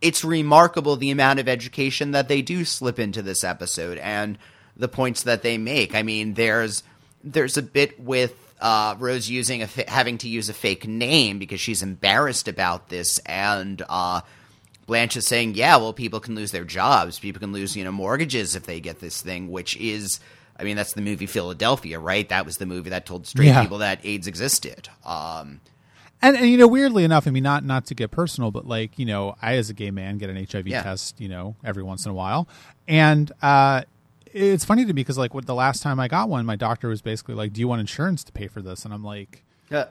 [0.00, 4.38] it's remarkable the amount of education that they do slip into this episode and
[4.76, 5.94] the points that they make.
[5.94, 6.82] I mean, there's
[7.22, 11.38] there's a bit with uh, Rose using a fa- having to use a fake name
[11.38, 14.20] because she's embarrassed about this, and uh,
[14.86, 17.92] Blanche is saying, "Yeah, well, people can lose their jobs, people can lose you know
[17.92, 20.20] mortgages if they get this thing," which is.
[20.58, 22.28] I mean, that's the movie Philadelphia, right?
[22.28, 23.62] That was the movie that told straight Yeah.
[23.62, 24.90] people that AIDS existed.
[25.06, 25.62] Um,
[26.20, 28.98] And, and you know, weirdly enough, I mean, not not to get personal, but like
[28.98, 30.82] you know, I as a gay man get an HIV Yeah.
[30.82, 32.46] test, you know, every once in a while,
[32.86, 33.84] and uh,
[34.32, 36.88] it's funny to me because like what the last time I got one, my doctor
[36.88, 39.86] was basically like, "Do you want insurance to pay for this?" And I'm like, yeah.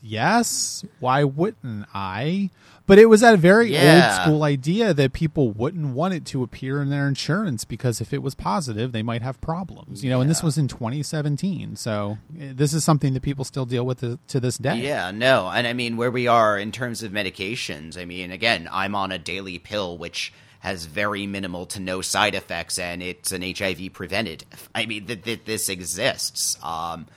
[0.00, 2.50] yes why wouldn't i
[2.86, 4.16] but it was that very Yeah.
[4.16, 8.12] old school idea that people wouldn't want it to appear in their insurance because if
[8.12, 12.18] it was positive they might have problems you know and this was in 2017 so
[12.40, 15.48] eh, this is something that people still deal with to this day Yeah, no.
[15.48, 19.12] And I mean, where we are in terms of medications, I mean, again, I'm on
[19.12, 20.32] a daily pill which
[20.62, 24.70] has very minimal to no side effects, and it's an HIV preventative.
[24.72, 26.56] I mean, that th- this exists.
[26.62, 27.08] Um,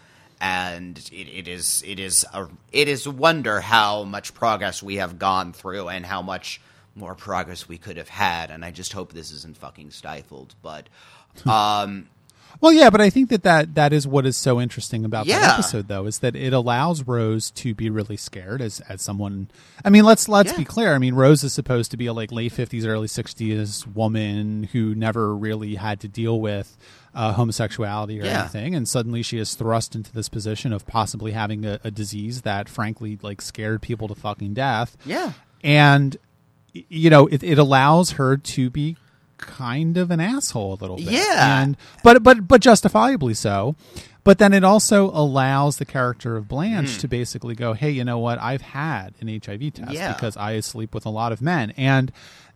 [0.41, 4.95] and it, it is it is a it is a wonder how much progress we
[4.95, 6.59] have gone through and how much
[6.95, 10.89] more progress we could have had and i just hope this isn't fucking stifled but
[11.45, 12.07] um
[12.61, 15.53] Well, yeah, but I think that, that that is what is so interesting about that
[15.53, 19.49] episode, though, is that it allows Rose to be really scared as as someone.
[19.83, 20.57] I mean, let's let's Yeah.
[20.59, 20.93] be clear.
[20.95, 24.95] I mean, Rose is supposed to be a like late fifties, early sixties woman who
[24.95, 26.77] never really had to deal with
[27.13, 28.41] uh, homosexuality or Yeah.
[28.41, 32.41] anything, and suddenly she is thrust into this position of possibly having a, a disease
[32.41, 35.31] that, frankly, like scared people to fucking death yeah
[35.63, 36.17] and
[36.73, 38.97] you know it, it allows her to be
[39.37, 41.61] kind of an asshole a little bit Yeah.
[41.61, 43.75] and but but but justifiably so
[44.23, 46.99] but then it also allows the character of blanche hmm.
[46.99, 50.13] to basically go hey you know what i've had an hiv test Yeah.
[50.13, 52.11] because i sleep with a lot of men and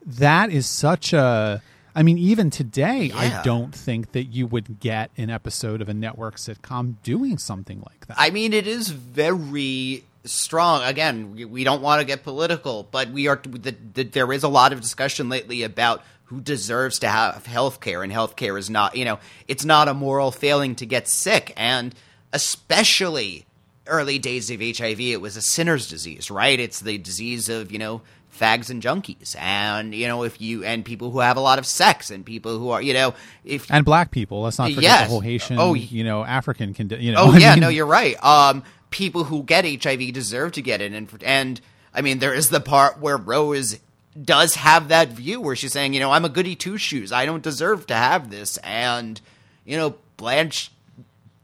[0.05, 1.61] that is such a
[1.95, 3.17] I mean, even today, Yeah.
[3.17, 7.81] I don't think that you would get an episode of a network sitcom doing something
[7.81, 8.15] like that.
[8.17, 10.83] I mean, it is very strong.
[10.83, 13.41] Again, we, we don't want to get political, but we are.
[13.43, 17.81] The, the, there is a lot of discussion lately about who deserves to have health
[17.81, 18.95] care, and health care is not.
[18.95, 21.93] You know, it's not a moral failing to get sick, and
[22.31, 23.45] especially
[23.87, 26.59] early days of HIV, it was a sinner's disease, right?
[26.59, 28.01] It's the disease of you know
[28.39, 31.65] fags and junkies, and you know if you and people who have a lot of
[31.65, 33.13] sex, and people who are you know
[33.43, 34.41] if and black people.
[34.43, 35.03] Let's not forget Yes.
[35.07, 36.73] the whole Haitian, Oh, you know, African.
[36.73, 38.23] Condi- you know, Oh I yeah, mean, no, you're right.
[38.23, 41.61] Um, people who get HIV deserve to get it, and and
[41.93, 43.79] I mean, there is the part where Rose
[44.21, 47.11] does have that view where she's saying, you know, I'm a goody two shoes.
[47.11, 49.19] I don't deserve to have this, and
[49.65, 50.71] you know, Blanche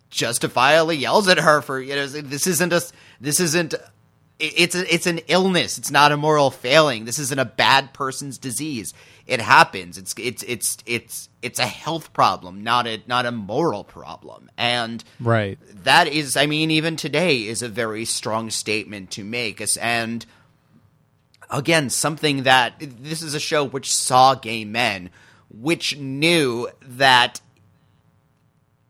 [0.10, 2.82] justifiably yells at her for you know this isn't a
[3.20, 3.76] this isn't
[4.38, 5.78] it's a, it's an illness.
[5.78, 7.06] It's not a moral failing.
[7.06, 8.94] This isn't a bad person's disease.
[9.28, 9.98] It happens.
[9.98, 14.50] It's it's it's it's it's a health problem not a not a moral problem.
[14.58, 15.58] And right.
[15.84, 19.62] that is i mean even today is a very strong statement to make.
[19.62, 20.26] Us and
[21.56, 25.10] again something that this is a show which saw gay men
[25.50, 27.40] which knew that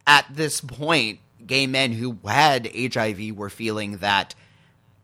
[0.08, 4.34] at this point gay men who had hiv were feeling that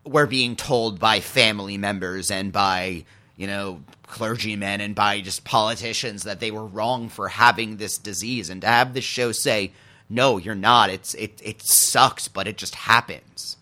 [0.05, 3.05] were being told by family members and by
[3.37, 8.49] you know clergymen and by just politicians that they were wrong for having this disease.
[8.49, 9.71] And to have this show say
[10.09, 10.89] no you're not.
[10.89, 13.57] It's it it sucks but it just happens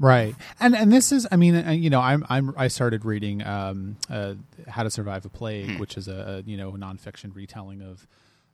[0.00, 3.44] Right, and and this is, I mean, uh, you know, I'm I'm I started reading
[3.44, 4.34] um, uh,
[4.68, 5.78] How to Survive a Plague, Hmm.
[5.78, 8.06] which is a, a you know nonfiction retelling of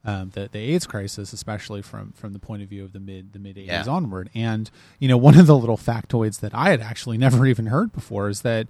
[0.06, 3.32] um, the the AIDS crisis, especially from from the point of view of the mid
[3.34, 3.84] the mid '80s Yeah.
[3.86, 4.30] onward.
[4.34, 7.92] And you know, one of the little factoids that I had actually never even heard
[7.92, 8.66] before is that.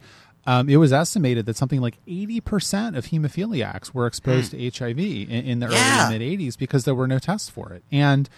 [0.46, 5.30] Um, it was estimated that something like 80% of hemophiliacs were exposed to HIV in,
[5.30, 5.68] in the.
[5.70, 6.06] Yeah.
[6.10, 7.82] early mid 80s because there were no tests for it.
[7.90, 8.28] And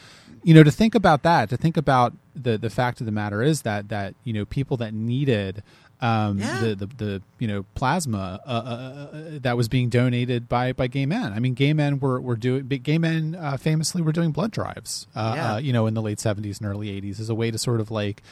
[0.46, 3.42] you know, to think about that, to think about the the fact of the matter
[3.42, 5.62] is that that you know people that needed
[6.00, 6.60] um, Yeah.
[6.60, 10.86] the, the the you know plasma uh, uh, uh, that was being donated by by
[10.86, 11.32] gay men.
[11.32, 15.06] I mean, gay men were were doing gay men uh, famously were doing blood drives.
[15.16, 15.54] Uh, Yeah.
[15.54, 17.80] uh, you know, in the late seventies and early eighties as a way to sort
[17.80, 18.22] of like,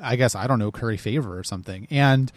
[0.00, 1.86] I guess I don't know, curry favor or something.
[1.90, 2.32] And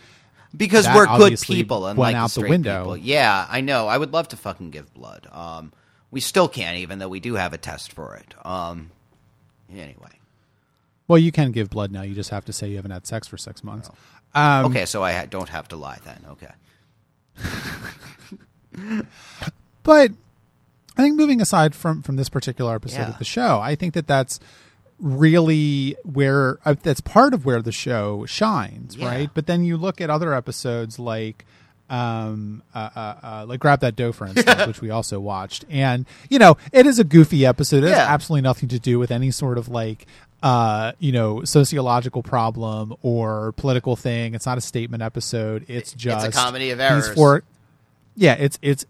[0.55, 2.81] because we're good people went unlike out the, the window.
[2.83, 2.97] people.
[2.97, 3.87] Yeah, I know.
[3.87, 5.25] I would love to fucking give blood.
[5.31, 5.73] Um,
[6.11, 8.35] we still can't, even though we do have a test for it.
[8.45, 8.91] Um,
[9.81, 10.09] anyway.
[11.07, 12.01] well, you can give blood now.
[12.01, 13.89] You just have to say you haven't had sex for six months.
[14.35, 16.25] Um, okay, so I ha- don't have to lie then.
[16.31, 16.51] Okay.
[19.83, 20.11] But
[20.97, 23.09] I think moving aside from from this particular episode Yeah.
[23.09, 24.39] of the show, I think that that's
[24.99, 29.07] really where uh, that's part of where the show shines, Yeah.
[29.07, 29.29] right?
[29.33, 31.45] But then you look at other episodes like
[31.93, 36.05] um uh, uh, uh like grab that dough for instance which we also watched and
[36.29, 39.29] you know it is a goofy episode it has absolutely nothing to do with any
[39.29, 40.07] sort of like
[40.41, 46.25] uh you know sociological problem or political thing it's not a statement episode it's just
[46.25, 47.13] It's a comedy of errors.
[47.13, 47.43] four
[48.15, 48.85] yeah it's it's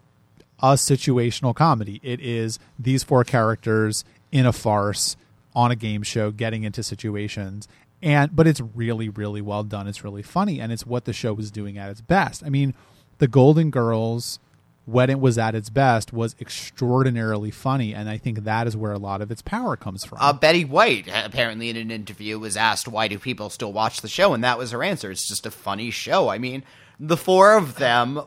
[0.62, 2.00] a situational comedy.
[2.04, 5.18] It is these four characters in a farce
[5.54, 7.68] on a game show getting into situations
[8.02, 9.88] and but it's really really well done.
[9.88, 12.44] It's really funny and it's what the show was doing at its best.
[12.46, 12.74] I mean,
[13.18, 14.40] The Golden Girls
[14.86, 18.92] when it was at its best was extraordinarily funny and I think that is where
[18.92, 20.18] a lot of its power comes from.
[20.20, 24.10] Uh, Betty White, apparently in an interview, was asked why do people still watch the
[24.10, 25.12] show, and that was her answer.
[25.12, 26.28] It's just a funny show.
[26.28, 26.64] I mean,
[27.00, 28.22] the four of them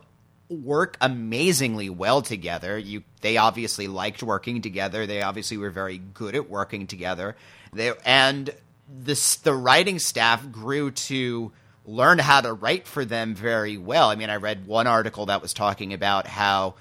[0.48, 2.78] work amazingly well together.
[2.78, 5.06] You, they obviously liked working together.
[5.06, 7.36] They obviously were very good at working together.
[7.72, 8.50] They and
[8.88, 11.52] this the writing staff grew to
[11.86, 14.10] learn how to write for them very well.
[14.10, 16.74] I mean, I read one article that was talking about how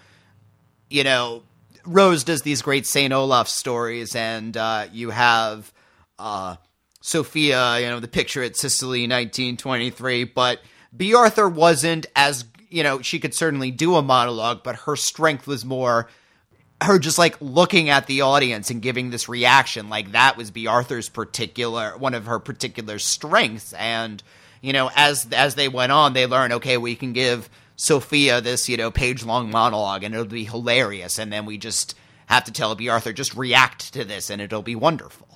[0.89, 1.43] you know,
[1.85, 5.71] Rose does these great Saint Olaf stories, and uh, you have
[6.17, 6.55] uh,
[7.01, 10.25] Sophia, you know, the picture at Sicily, 1923.
[10.25, 10.61] But
[10.95, 15.47] Bea Arthur wasn't as, you know, she could certainly do a monologue, but her strength
[15.47, 16.07] was more
[16.83, 20.67] her just like looking at the audience and giving this reaction like that was Bea
[20.67, 24.21] Arthur's particular one of her particular strengths and
[24.61, 28.69] you know as as they went on they learned okay we can give Sophia this
[28.69, 31.95] you know page long monologue and it'll be hilarious and then we just
[32.27, 35.27] have to tell Bea Arthur just react to this and it'll be wonderful.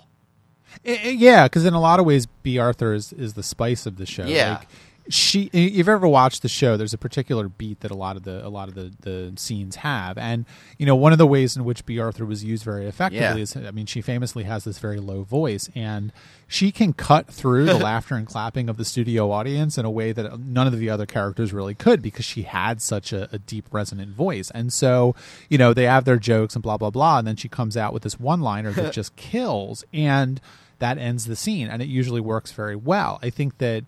[0.86, 3.86] I- I- yeah, because in a lot of ways, Bea Arthur is, is the spice
[3.86, 4.25] of the show.
[4.25, 4.58] Yeah.
[4.60, 4.67] Like,
[5.10, 8.24] she, if you've ever watched the show, there's a particular beat that a lot of
[8.24, 10.45] the a lot of the, the scenes have, and
[10.78, 13.36] you know one of the ways in which Bea Arthur was used very effectively Yeah.
[13.36, 16.13] is, I mean, she famously has this very low voice, and
[16.48, 20.12] she can cut through the laughter and clapping of the studio audience in a way
[20.12, 23.65] that none of the other characters really could because she had such a, a deep
[23.72, 25.15] resonant voice, and so
[25.50, 27.93] you know they have their jokes and blah blah blah, and then she comes out
[27.93, 30.39] with this one liner that just kills, and
[30.78, 33.19] that ends the scene, and it usually works very well.
[33.22, 33.84] I think that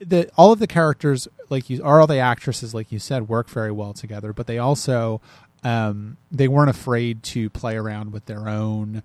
[0.00, 3.48] that all of the characters like you are all the actresses like you said work
[3.48, 5.20] very well together but they also
[5.64, 9.02] um they weren't afraid to play around with their own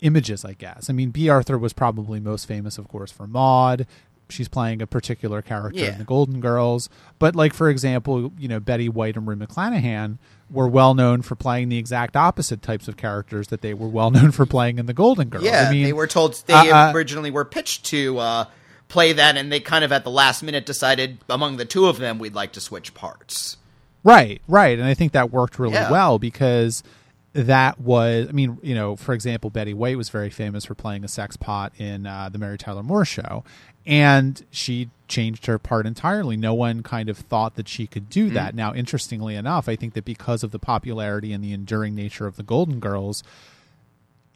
[0.00, 0.90] images i guess.
[0.90, 3.86] I mean Bea Arthur was probably most famous of course for Maude.
[4.30, 5.92] She's playing a particular character Yeah.
[5.92, 6.88] in the golden girls.
[7.18, 10.18] But like for example you know betty white and rue mcclanahan
[10.50, 14.10] were well known for playing the exact opposite types of characters that they were well
[14.10, 15.44] known for playing in the golden girls.
[15.44, 18.44] Yeah, I mean, they were told they uh, uh, originally were pitched to uh,
[18.94, 21.98] play that, and they kind of at the last minute decided among the two of
[21.98, 23.56] them we'd like to switch parts.
[24.04, 24.78] Right, right.
[24.78, 25.90] And I think that worked really Yeah.
[25.90, 26.82] well because
[27.32, 31.02] that was, I mean, you know, for example, Betty White was very famous for playing
[31.04, 33.42] a sex pot in uh, the Mary Tyler Moore show.
[33.84, 36.36] And she changed her part entirely.
[36.36, 38.54] No one kind of thought that she could do that.
[38.54, 42.36] Now, interestingly enough, I think that because of the popularity and the enduring nature of
[42.36, 43.22] the Golden Girls,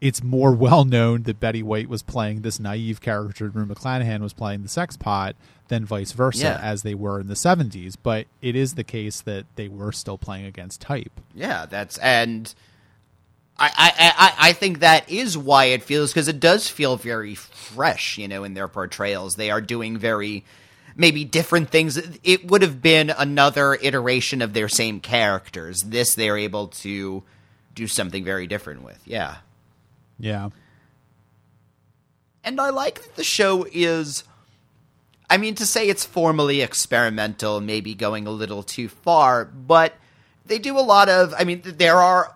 [0.01, 4.21] it's more well known that Betty White was playing this naive character, and Rue McClanahan
[4.21, 5.35] was playing the sex pot,
[5.69, 6.61] than vice versa, Yeah.
[6.63, 7.97] as they were in the 70s.
[8.03, 11.21] But it is the case that they were still playing against type.
[11.35, 12.55] Yeah, that's and
[13.59, 17.35] I I I, I think that is why it feels because it does feel very
[17.35, 19.35] fresh, you know, in their portrayals.
[19.35, 20.45] They are doing very
[20.97, 21.99] maybe different things.
[22.25, 25.81] It would have been another iteration of their same characters.
[25.85, 27.25] This they're able to
[27.75, 29.01] do something very different with.
[29.05, 29.37] Yeah.
[30.19, 30.51] Yeah.
[32.45, 34.25] And I like that the show is
[35.31, 39.95] I mean to say it's formally experimental, maybe going a little too far, but
[40.47, 42.35] they do a lot of I mean there are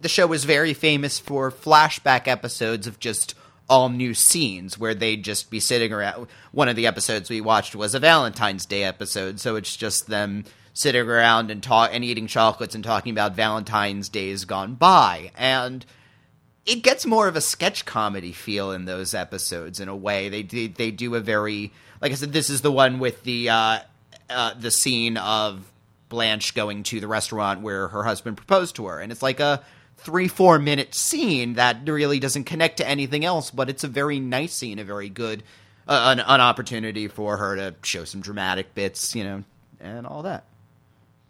[0.00, 3.34] the show is very famous for flashback episodes of just
[3.68, 6.26] all new scenes where they'd just be sitting around.
[6.52, 10.44] One of the episodes we watched was a Valentine's Day episode, so it's just them
[10.74, 15.30] sitting around and talk and eating chocolates and talking about Valentine's days gone by.
[15.36, 15.86] And
[16.66, 20.28] it gets more of a sketch comedy feel in those episodes in a way.
[20.28, 23.50] They they, they do a very like I said, this is the one with the
[23.50, 23.78] uh,
[24.30, 25.70] uh, the scene of
[26.08, 29.62] Blanche going to the restaurant where her husband proposed to her, and it's like a
[29.98, 34.20] three four minute scene that really doesn't connect to anything else, but it's a very
[34.20, 35.42] nice scene, a very good
[35.86, 39.44] uh, an, an opportunity for her to show some dramatic bits, you know,
[39.80, 40.44] and all that.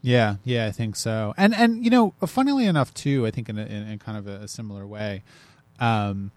[0.05, 1.33] Yeah, yeah, I think so.
[1.39, 4.27] And and you know, funnily enough, too, I think in, a, in, in kind of
[4.29, 5.23] a, a similar way,
[5.81, 6.31] um,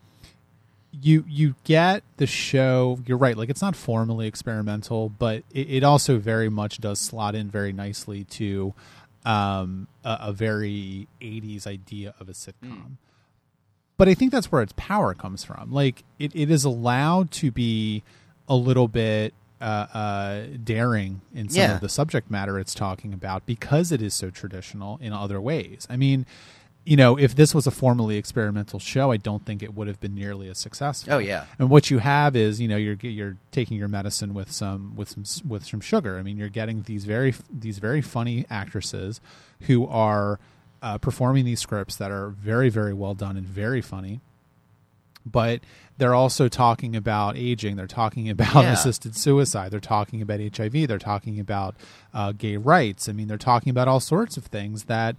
[0.93, 2.97] you you get the show.
[3.05, 3.35] You're right.
[3.35, 7.73] Like it's not formally experimental, but it, it also very much does slot in very
[7.73, 8.73] nicely to
[9.25, 12.53] um, a, a, very 80s idea of a sitcom.
[12.63, 12.91] Mm.
[13.97, 15.73] But I think that's where its power comes from.
[15.73, 18.03] Like it, it is allowed to be
[18.47, 21.75] a little bit uh, uh, daring in some yeah.
[21.75, 25.87] of the subject matter it's talking about because it is so traditional in other ways.
[25.89, 26.25] I mean,
[26.87, 29.99] you know, if this was a formally experimental show, I don't think it would have
[29.99, 31.15] been nearly as successful.
[31.15, 31.45] Oh yeah.
[31.59, 35.09] And what you have is, you know, you're you're taking your medicine with some with
[35.09, 36.17] some with some sugar.
[36.17, 39.19] I mean, you're getting these very these very funny actresses
[39.61, 40.39] who are
[40.81, 44.21] uh, performing these scripts that are very very well done and very funny.
[45.27, 45.61] But
[45.97, 47.75] they're also talking about aging.
[47.75, 48.73] They're talking about Yeah.
[48.73, 49.71] assisted suicide.
[49.71, 50.87] They're talking about HIV.
[50.87, 51.75] They're talking about
[52.13, 53.07] uh, gay rights.
[53.09, 55.15] I mean, they're talking about all sorts of things that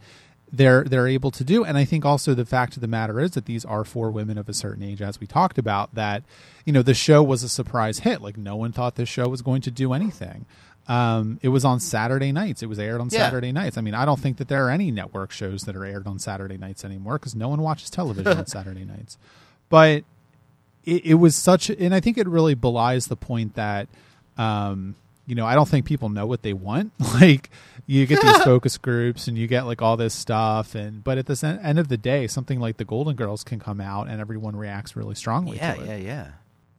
[0.51, 1.63] they're they're able to do.
[1.65, 4.39] And I think also the fact of the matter is that these are for women
[4.39, 5.95] of a certain age, as we talked about.
[5.95, 6.23] That
[6.65, 8.23] you know the show was a surprise hit.
[8.23, 10.47] Like no one thought this show was going to do anything.
[10.87, 12.63] Um, it was on Saturday nights.
[12.63, 13.19] It was aired on Yeah.
[13.27, 13.77] Saturday nights.
[13.77, 16.19] I mean, I don't think that there are any network shows that are aired on
[16.19, 19.19] Saturday nights anymore because no one watches television on Saturday nights.
[19.69, 20.05] But
[20.85, 23.89] it, it was such, and I think it really belies the point that,
[24.37, 24.95] um,
[25.27, 26.93] you know, I don't think people know what they want.
[27.21, 27.51] Like,
[27.87, 31.27] you get these focus groups and you get like all this stuff, and but at
[31.27, 34.21] the sen- end of the day, something like the Golden Girls can come out and
[34.21, 35.87] everyone reacts really strongly Yeah, to it.
[35.87, 36.27] yeah, yeah.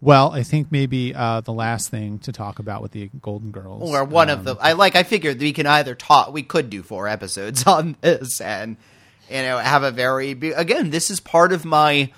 [0.01, 3.89] Well, I think maybe uh, the last thing to talk about with the Golden Girls,
[3.91, 6.69] Or one um, of the I like I figured we can either talk we could
[6.69, 8.77] do four episodes on this and
[9.29, 12.11] you know have a very again this is part of my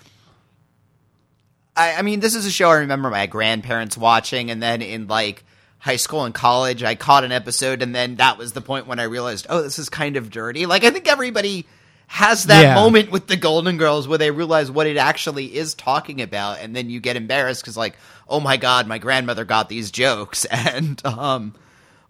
[1.75, 5.07] I, I mean this is a show I remember my grandparents watching and then in
[5.07, 5.43] like
[5.79, 8.99] high school and college I caught an episode and then that was the point when
[8.99, 11.65] I realized oh this is kind of dirty like I think everybody
[12.07, 12.75] has that Yeah.
[12.75, 16.75] moment with the Golden Girls where they realize what it actually is talking about and
[16.75, 17.97] then you get embarrassed cuz like
[18.27, 21.53] oh my god my grandmother got these jokes and um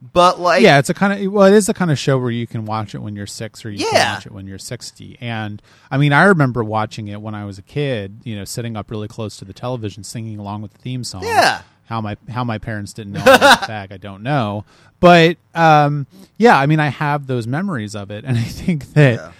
[0.01, 2.31] but like yeah, it's a kind of well, it is the kind of show where
[2.31, 5.15] you can watch it when you're six or you can watch it when you're sixty.
[5.21, 8.21] And I mean, I remember watching it when I was a kid.
[8.23, 11.23] You know, sitting up really close to the television, singing along with the theme song.
[11.23, 11.61] Yeah.
[11.85, 14.65] How my how my parents didn't know I was I don't know.
[14.99, 19.15] But um, yeah, I mean, I have those memories of it, and I think that.
[19.15, 19.31] Yeah.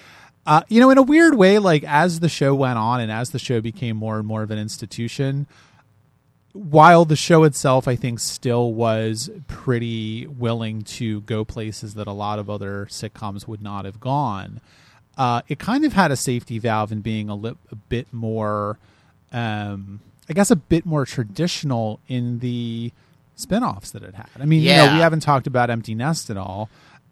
[0.43, 3.29] Uh, you know, in a weird way, like as the show went on and as
[3.29, 5.45] the show became more and more of an institution,
[6.53, 12.11] while the show itself, I think, still was pretty willing to go places that a
[12.11, 14.59] lot of other sitcoms would not have gone,
[15.17, 18.77] uh, it kind of had a safety valve in being a, li- a bit more,
[19.31, 19.99] um,
[20.29, 22.91] I guess, a bit more traditional in the
[23.35, 24.27] spin-offs that it had.
[24.39, 24.95] I mean, you know, Yeah.
[24.95, 26.69] we haven't talked about Empty Nest at all.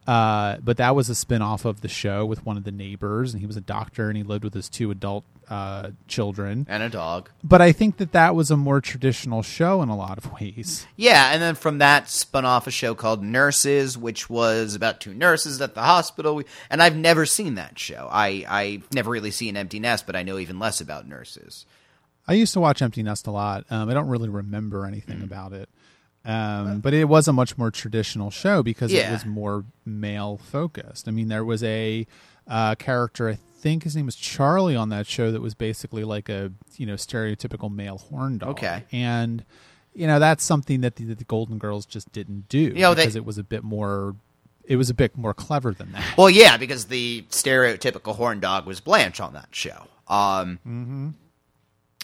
[0.07, 3.41] Uh, but that was a spin-off of the show with one of the neighbors and
[3.41, 6.89] he was a doctor and he lived with his two adult uh, children and a
[6.89, 7.30] dog.
[7.43, 10.86] but I think that that was a more traditional show in a lot of ways.
[10.95, 15.14] Yeah, and then from that spun off a show called Nurses, which was about two
[15.14, 16.43] nurses at the hospital.
[16.70, 18.08] And I've never seen that show.
[18.12, 21.66] I I've never really seen Empty Nest, but I know even less about nurses.
[22.28, 23.66] I used to watch Empty Nest a lot.
[23.72, 25.68] Um, I don't really remember anything about it,
[26.26, 31.08] um, but it was a much more traditional show because it was more male focused.
[31.08, 32.06] I mean, there was a
[32.47, 36.30] uh, character, I think his name was Charlie, on that show that was basically like
[36.30, 38.49] a you know stereotypical male horn dog.
[38.51, 38.84] Okay.
[38.91, 39.43] and
[39.93, 42.93] you know that's something that the, that the Golden Girls just didn't do You know,
[42.93, 44.16] they- because it was a bit more.
[44.64, 46.16] It was a bit more clever than that.
[46.16, 49.88] Well, yeah, because the stereotypical horn dog was Blanche on that show.
[50.07, 51.16] Um,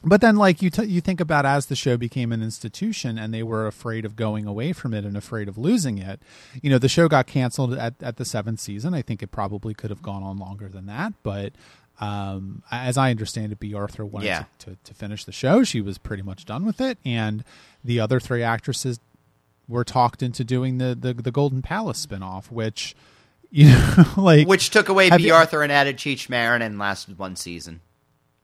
[0.06, 3.34] but then like you t- you think about as the show became an institution and
[3.34, 6.22] they were afraid of going away from it and afraid of losing it
[6.62, 9.74] you know the show got canceled at, at the seventh season i think it probably
[9.74, 11.54] could have gone on longer than that but
[12.00, 14.44] um, as i understand it bea arthur wanted Yeah.
[14.60, 17.44] to, to, to finish the show she was pretty much done with it and
[17.84, 19.00] the other three actresses
[19.68, 22.96] were talked into doing the the, the golden palace spinoff which
[23.52, 27.18] you know like Which took away Bea you- Arthur and added Cheech Marin and lasted
[27.18, 27.80] one season.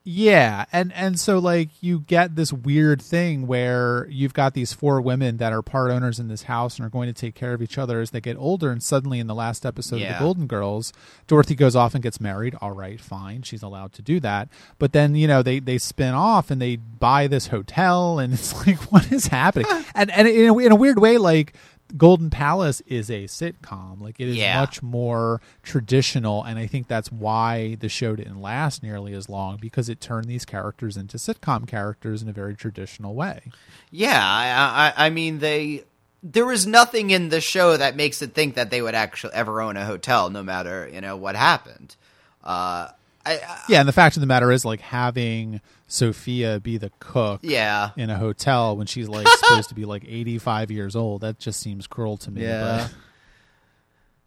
[0.04, 5.00] Yeah, and and so like you get this weird thing where you've got these four
[5.00, 7.62] women that are part owners in this house and are going to take care of
[7.62, 8.72] each other as they get older.
[8.72, 10.92] And suddenly, in the last episode of the Golden Girls,
[11.28, 12.56] Dorothy goes off and gets married.
[12.62, 14.50] All right, fine, she's allowed to do that.
[14.80, 18.66] But then you know they they spin off and they buy this hotel, and it's
[18.66, 19.68] like what is happening?
[19.94, 21.54] and and in a, in a weird way, like.
[21.98, 24.02] Golden Palace is a sitcom.
[24.02, 24.60] Like it is Yeah.
[24.60, 29.58] much more traditional, and I think that's why the show didn't last nearly as long
[29.58, 33.44] because it turned these characters into sitcom characters in a very traditional way.
[33.90, 35.84] Yeah, I, I, I mean they.
[36.24, 39.60] There was nothing in the show that makes it think that they would actually ever
[39.60, 41.96] own a hotel, no matter you know what happened.
[42.44, 42.90] Uh,
[43.26, 46.92] I, I, Yeah, and the fact of the matter is, like having Sophia be the
[47.00, 51.22] cook yeah, in a hotel when she's like supposed to be like eighty-five years old,
[51.22, 52.42] that just seems cruel to me.
[52.44, 52.88] Yeah.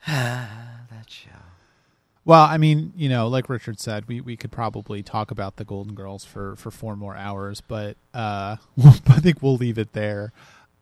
[0.07, 1.31] That show.
[2.25, 5.65] well, I mean, you know, like Richard said, we, we could probably talk about the
[5.65, 10.33] Golden Girls for, for four more hours, but uh, I think we'll leave it there.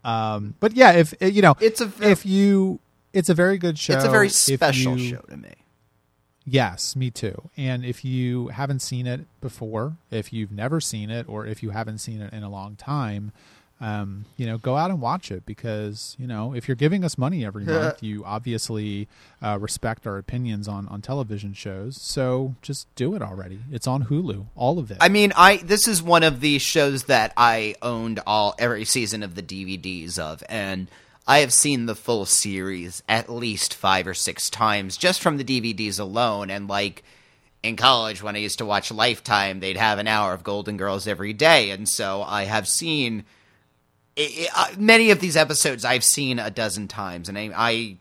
[0.05, 2.81] Um, but yeah, if you know, It's a if you,
[3.13, 3.95] it's a very good show.
[3.95, 5.51] It's a very special you- show to me.
[6.45, 7.51] Yes, me too.
[7.57, 11.71] And if you haven't seen it before, if you've never seen it, or if you
[11.71, 13.33] haven't seen it in a long time,
[13.83, 17.19] um, you know, go out and watch it because you know if you're giving us
[17.19, 19.09] money every month, you obviously
[19.43, 22.01] uh, respect our opinions on on television shows.
[22.01, 23.59] So just do it already.
[23.73, 24.99] It's on Hulu, all of it.
[25.01, 29.25] I mean, I this is one of the shows that I owned all every season
[29.25, 30.89] of the DVDs of, and
[31.27, 35.45] I have seen the full series at least five or six times just from the
[35.45, 36.51] DVDs alone.
[36.51, 37.05] And like
[37.63, 41.07] in college, when I used to watch Lifetime, they'd have an hour of Golden Girls
[41.07, 43.25] every day, and so I have seen
[44.19, 45.85] i i uh, many of these episodes.
[45.85, 47.51] I've seen a dozen times, and I.
[47.55, 47.97] I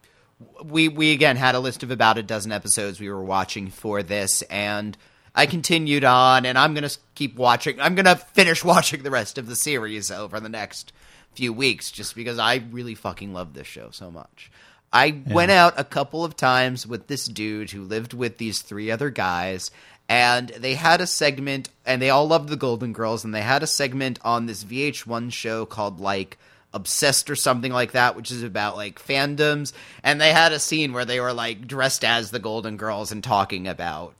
[0.64, 4.02] we we again had a list of about a dozen episodes we were watching for
[4.02, 4.98] this and
[5.36, 9.12] I continued on and I'm going to keep watching I'm going to finish watching the
[9.12, 10.94] rest of the series over the next
[11.34, 14.52] few weeks just because I really fucking love this show so much.
[14.94, 18.92] I went out a couple of times with this dude who lived with these three
[18.92, 19.72] other guys
[20.10, 23.64] and they had a segment and they all loved the Golden Girls and they had
[23.64, 26.38] a segment on this VH1 show called like
[26.74, 29.72] obsessed or something like that which is about like fandoms
[30.04, 33.24] and they had a scene where they were like dressed as the golden girls and
[33.24, 34.14] talking about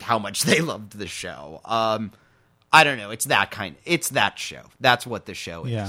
[0.00, 1.62] how much they loved the show.
[1.64, 2.12] Um
[2.70, 3.10] i don't know.
[3.10, 4.62] It's that kind it's that show.
[4.78, 5.70] That's what the show is.
[5.70, 5.88] Yeah.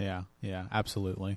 [0.00, 1.36] Yeah, yeah, absolutely.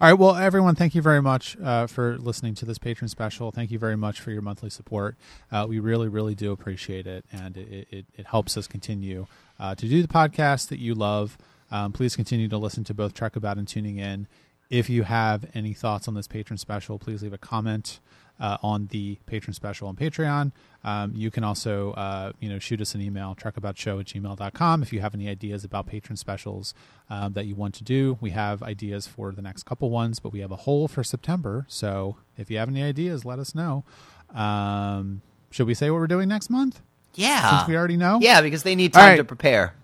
[0.00, 3.50] All right, well, everyone, thank you very much uh, for listening to this patron special.
[3.50, 5.16] Thank you very much for your monthly support.
[5.50, 9.26] Uh, we really, really do appreciate it, and it, it, it helps us continue
[9.58, 11.38] uh, to do the podcast that you love.
[11.70, 14.26] Um, please continue to listen to both Trek About and Tuning In.
[14.68, 18.00] If you have any thoughts on this patron special, please leave a comment
[18.40, 20.52] uh, on the patron special on Patreon.
[20.84, 24.92] Um, you can also, uh, you know, shoot us an email, trekaboutshow at gmail.com if
[24.92, 26.74] you have any ideas about patron specials
[27.08, 28.18] um, that you want to do.
[28.20, 31.66] We have ideas for the next couple ones, but we have a hole for September.
[31.68, 33.84] So if you have any ideas, let us know.
[34.34, 36.80] Um, should we say what we're doing next month?
[37.14, 38.20] yeah Since we already know?
[38.22, 39.16] yeah because they need time right.
[39.16, 39.74] to prepare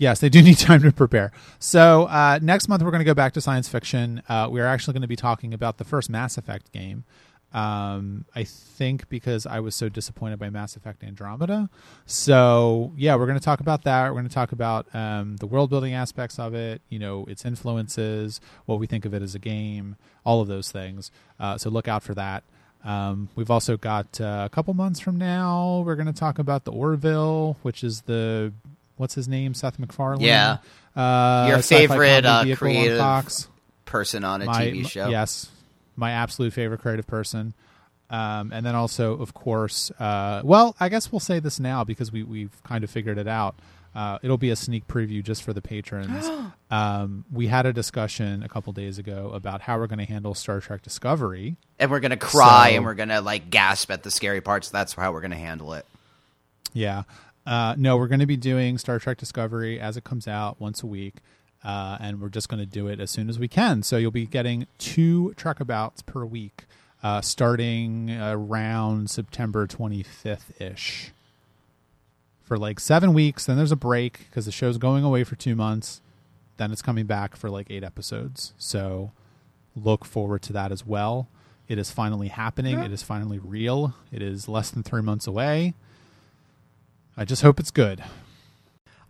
[0.00, 1.30] Yes, they do need time to prepare.
[1.58, 4.22] So uh, next month we're going to go back to science fiction.
[4.30, 7.04] Uh, we are actually going to be talking about the first Mass Effect game.
[7.52, 11.68] Um, I think because I was so disappointed by Mass Effect Andromeda.
[12.06, 14.08] So yeah, we're going to talk about that.
[14.08, 16.80] We're going to talk about um, the world building aspects of it.
[16.88, 20.70] You know, its influences, what we think of it as a game, all of those
[20.70, 21.10] things.
[21.38, 22.44] Uh, so look out for that.
[22.84, 25.82] Um, we've also got uh, a couple months from now.
[25.84, 28.52] We're going to talk about the Orville, which is the
[28.96, 30.24] what's his name, Seth MacFarlane.
[30.24, 30.58] Yeah.
[30.96, 33.48] uh, Your favorite, uh, on creative
[33.86, 35.50] person on a My- tv show Yes,
[36.00, 37.54] my absolute favorite creative person.
[38.10, 42.10] Um, and then also, of course, uh, well, I guess we'll say this now because
[42.10, 43.54] we we've kind of figured it out.
[43.94, 46.28] Uh, it'll be a sneak preview just for the patrons.
[46.70, 50.34] um, we had a discussion a couple days ago about how we're going to handle
[50.34, 51.56] Star Trek Discovery.
[51.78, 54.94] and we're gonna cry So- and we're gonna like gasp at the scary parts that's
[54.94, 55.86] how we're gonna handle it
[56.72, 57.02] Yeah.
[57.46, 60.82] Uh, no, we're going to be doing Star Trek Discovery as it comes out once
[60.82, 61.14] a week.
[61.62, 63.82] Uh, and we're just going to do it as soon as we can.
[63.82, 66.64] So you'll be getting two Trekabouts per week,
[67.02, 71.12] uh, starting around September 25th ish.
[72.42, 73.46] for like seven weeks.
[73.46, 76.00] Then there's a break because the show's going away for two months.
[76.56, 78.52] Then it's coming back for like eight episodes.
[78.58, 79.12] So
[79.76, 81.28] look forward to that as well.
[81.68, 82.80] It is finally happening.
[82.80, 83.94] It is finally real.
[84.10, 85.74] It is less than three months away.
[87.16, 88.02] I just hope it's good.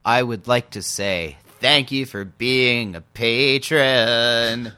[0.05, 4.72] I would like to say thank you for being a patron.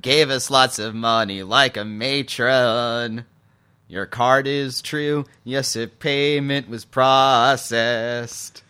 [0.00, 3.26] Gave us lots of money like a matron.
[3.86, 5.26] Your card is true.
[5.44, 8.62] Yes, a payment was processed.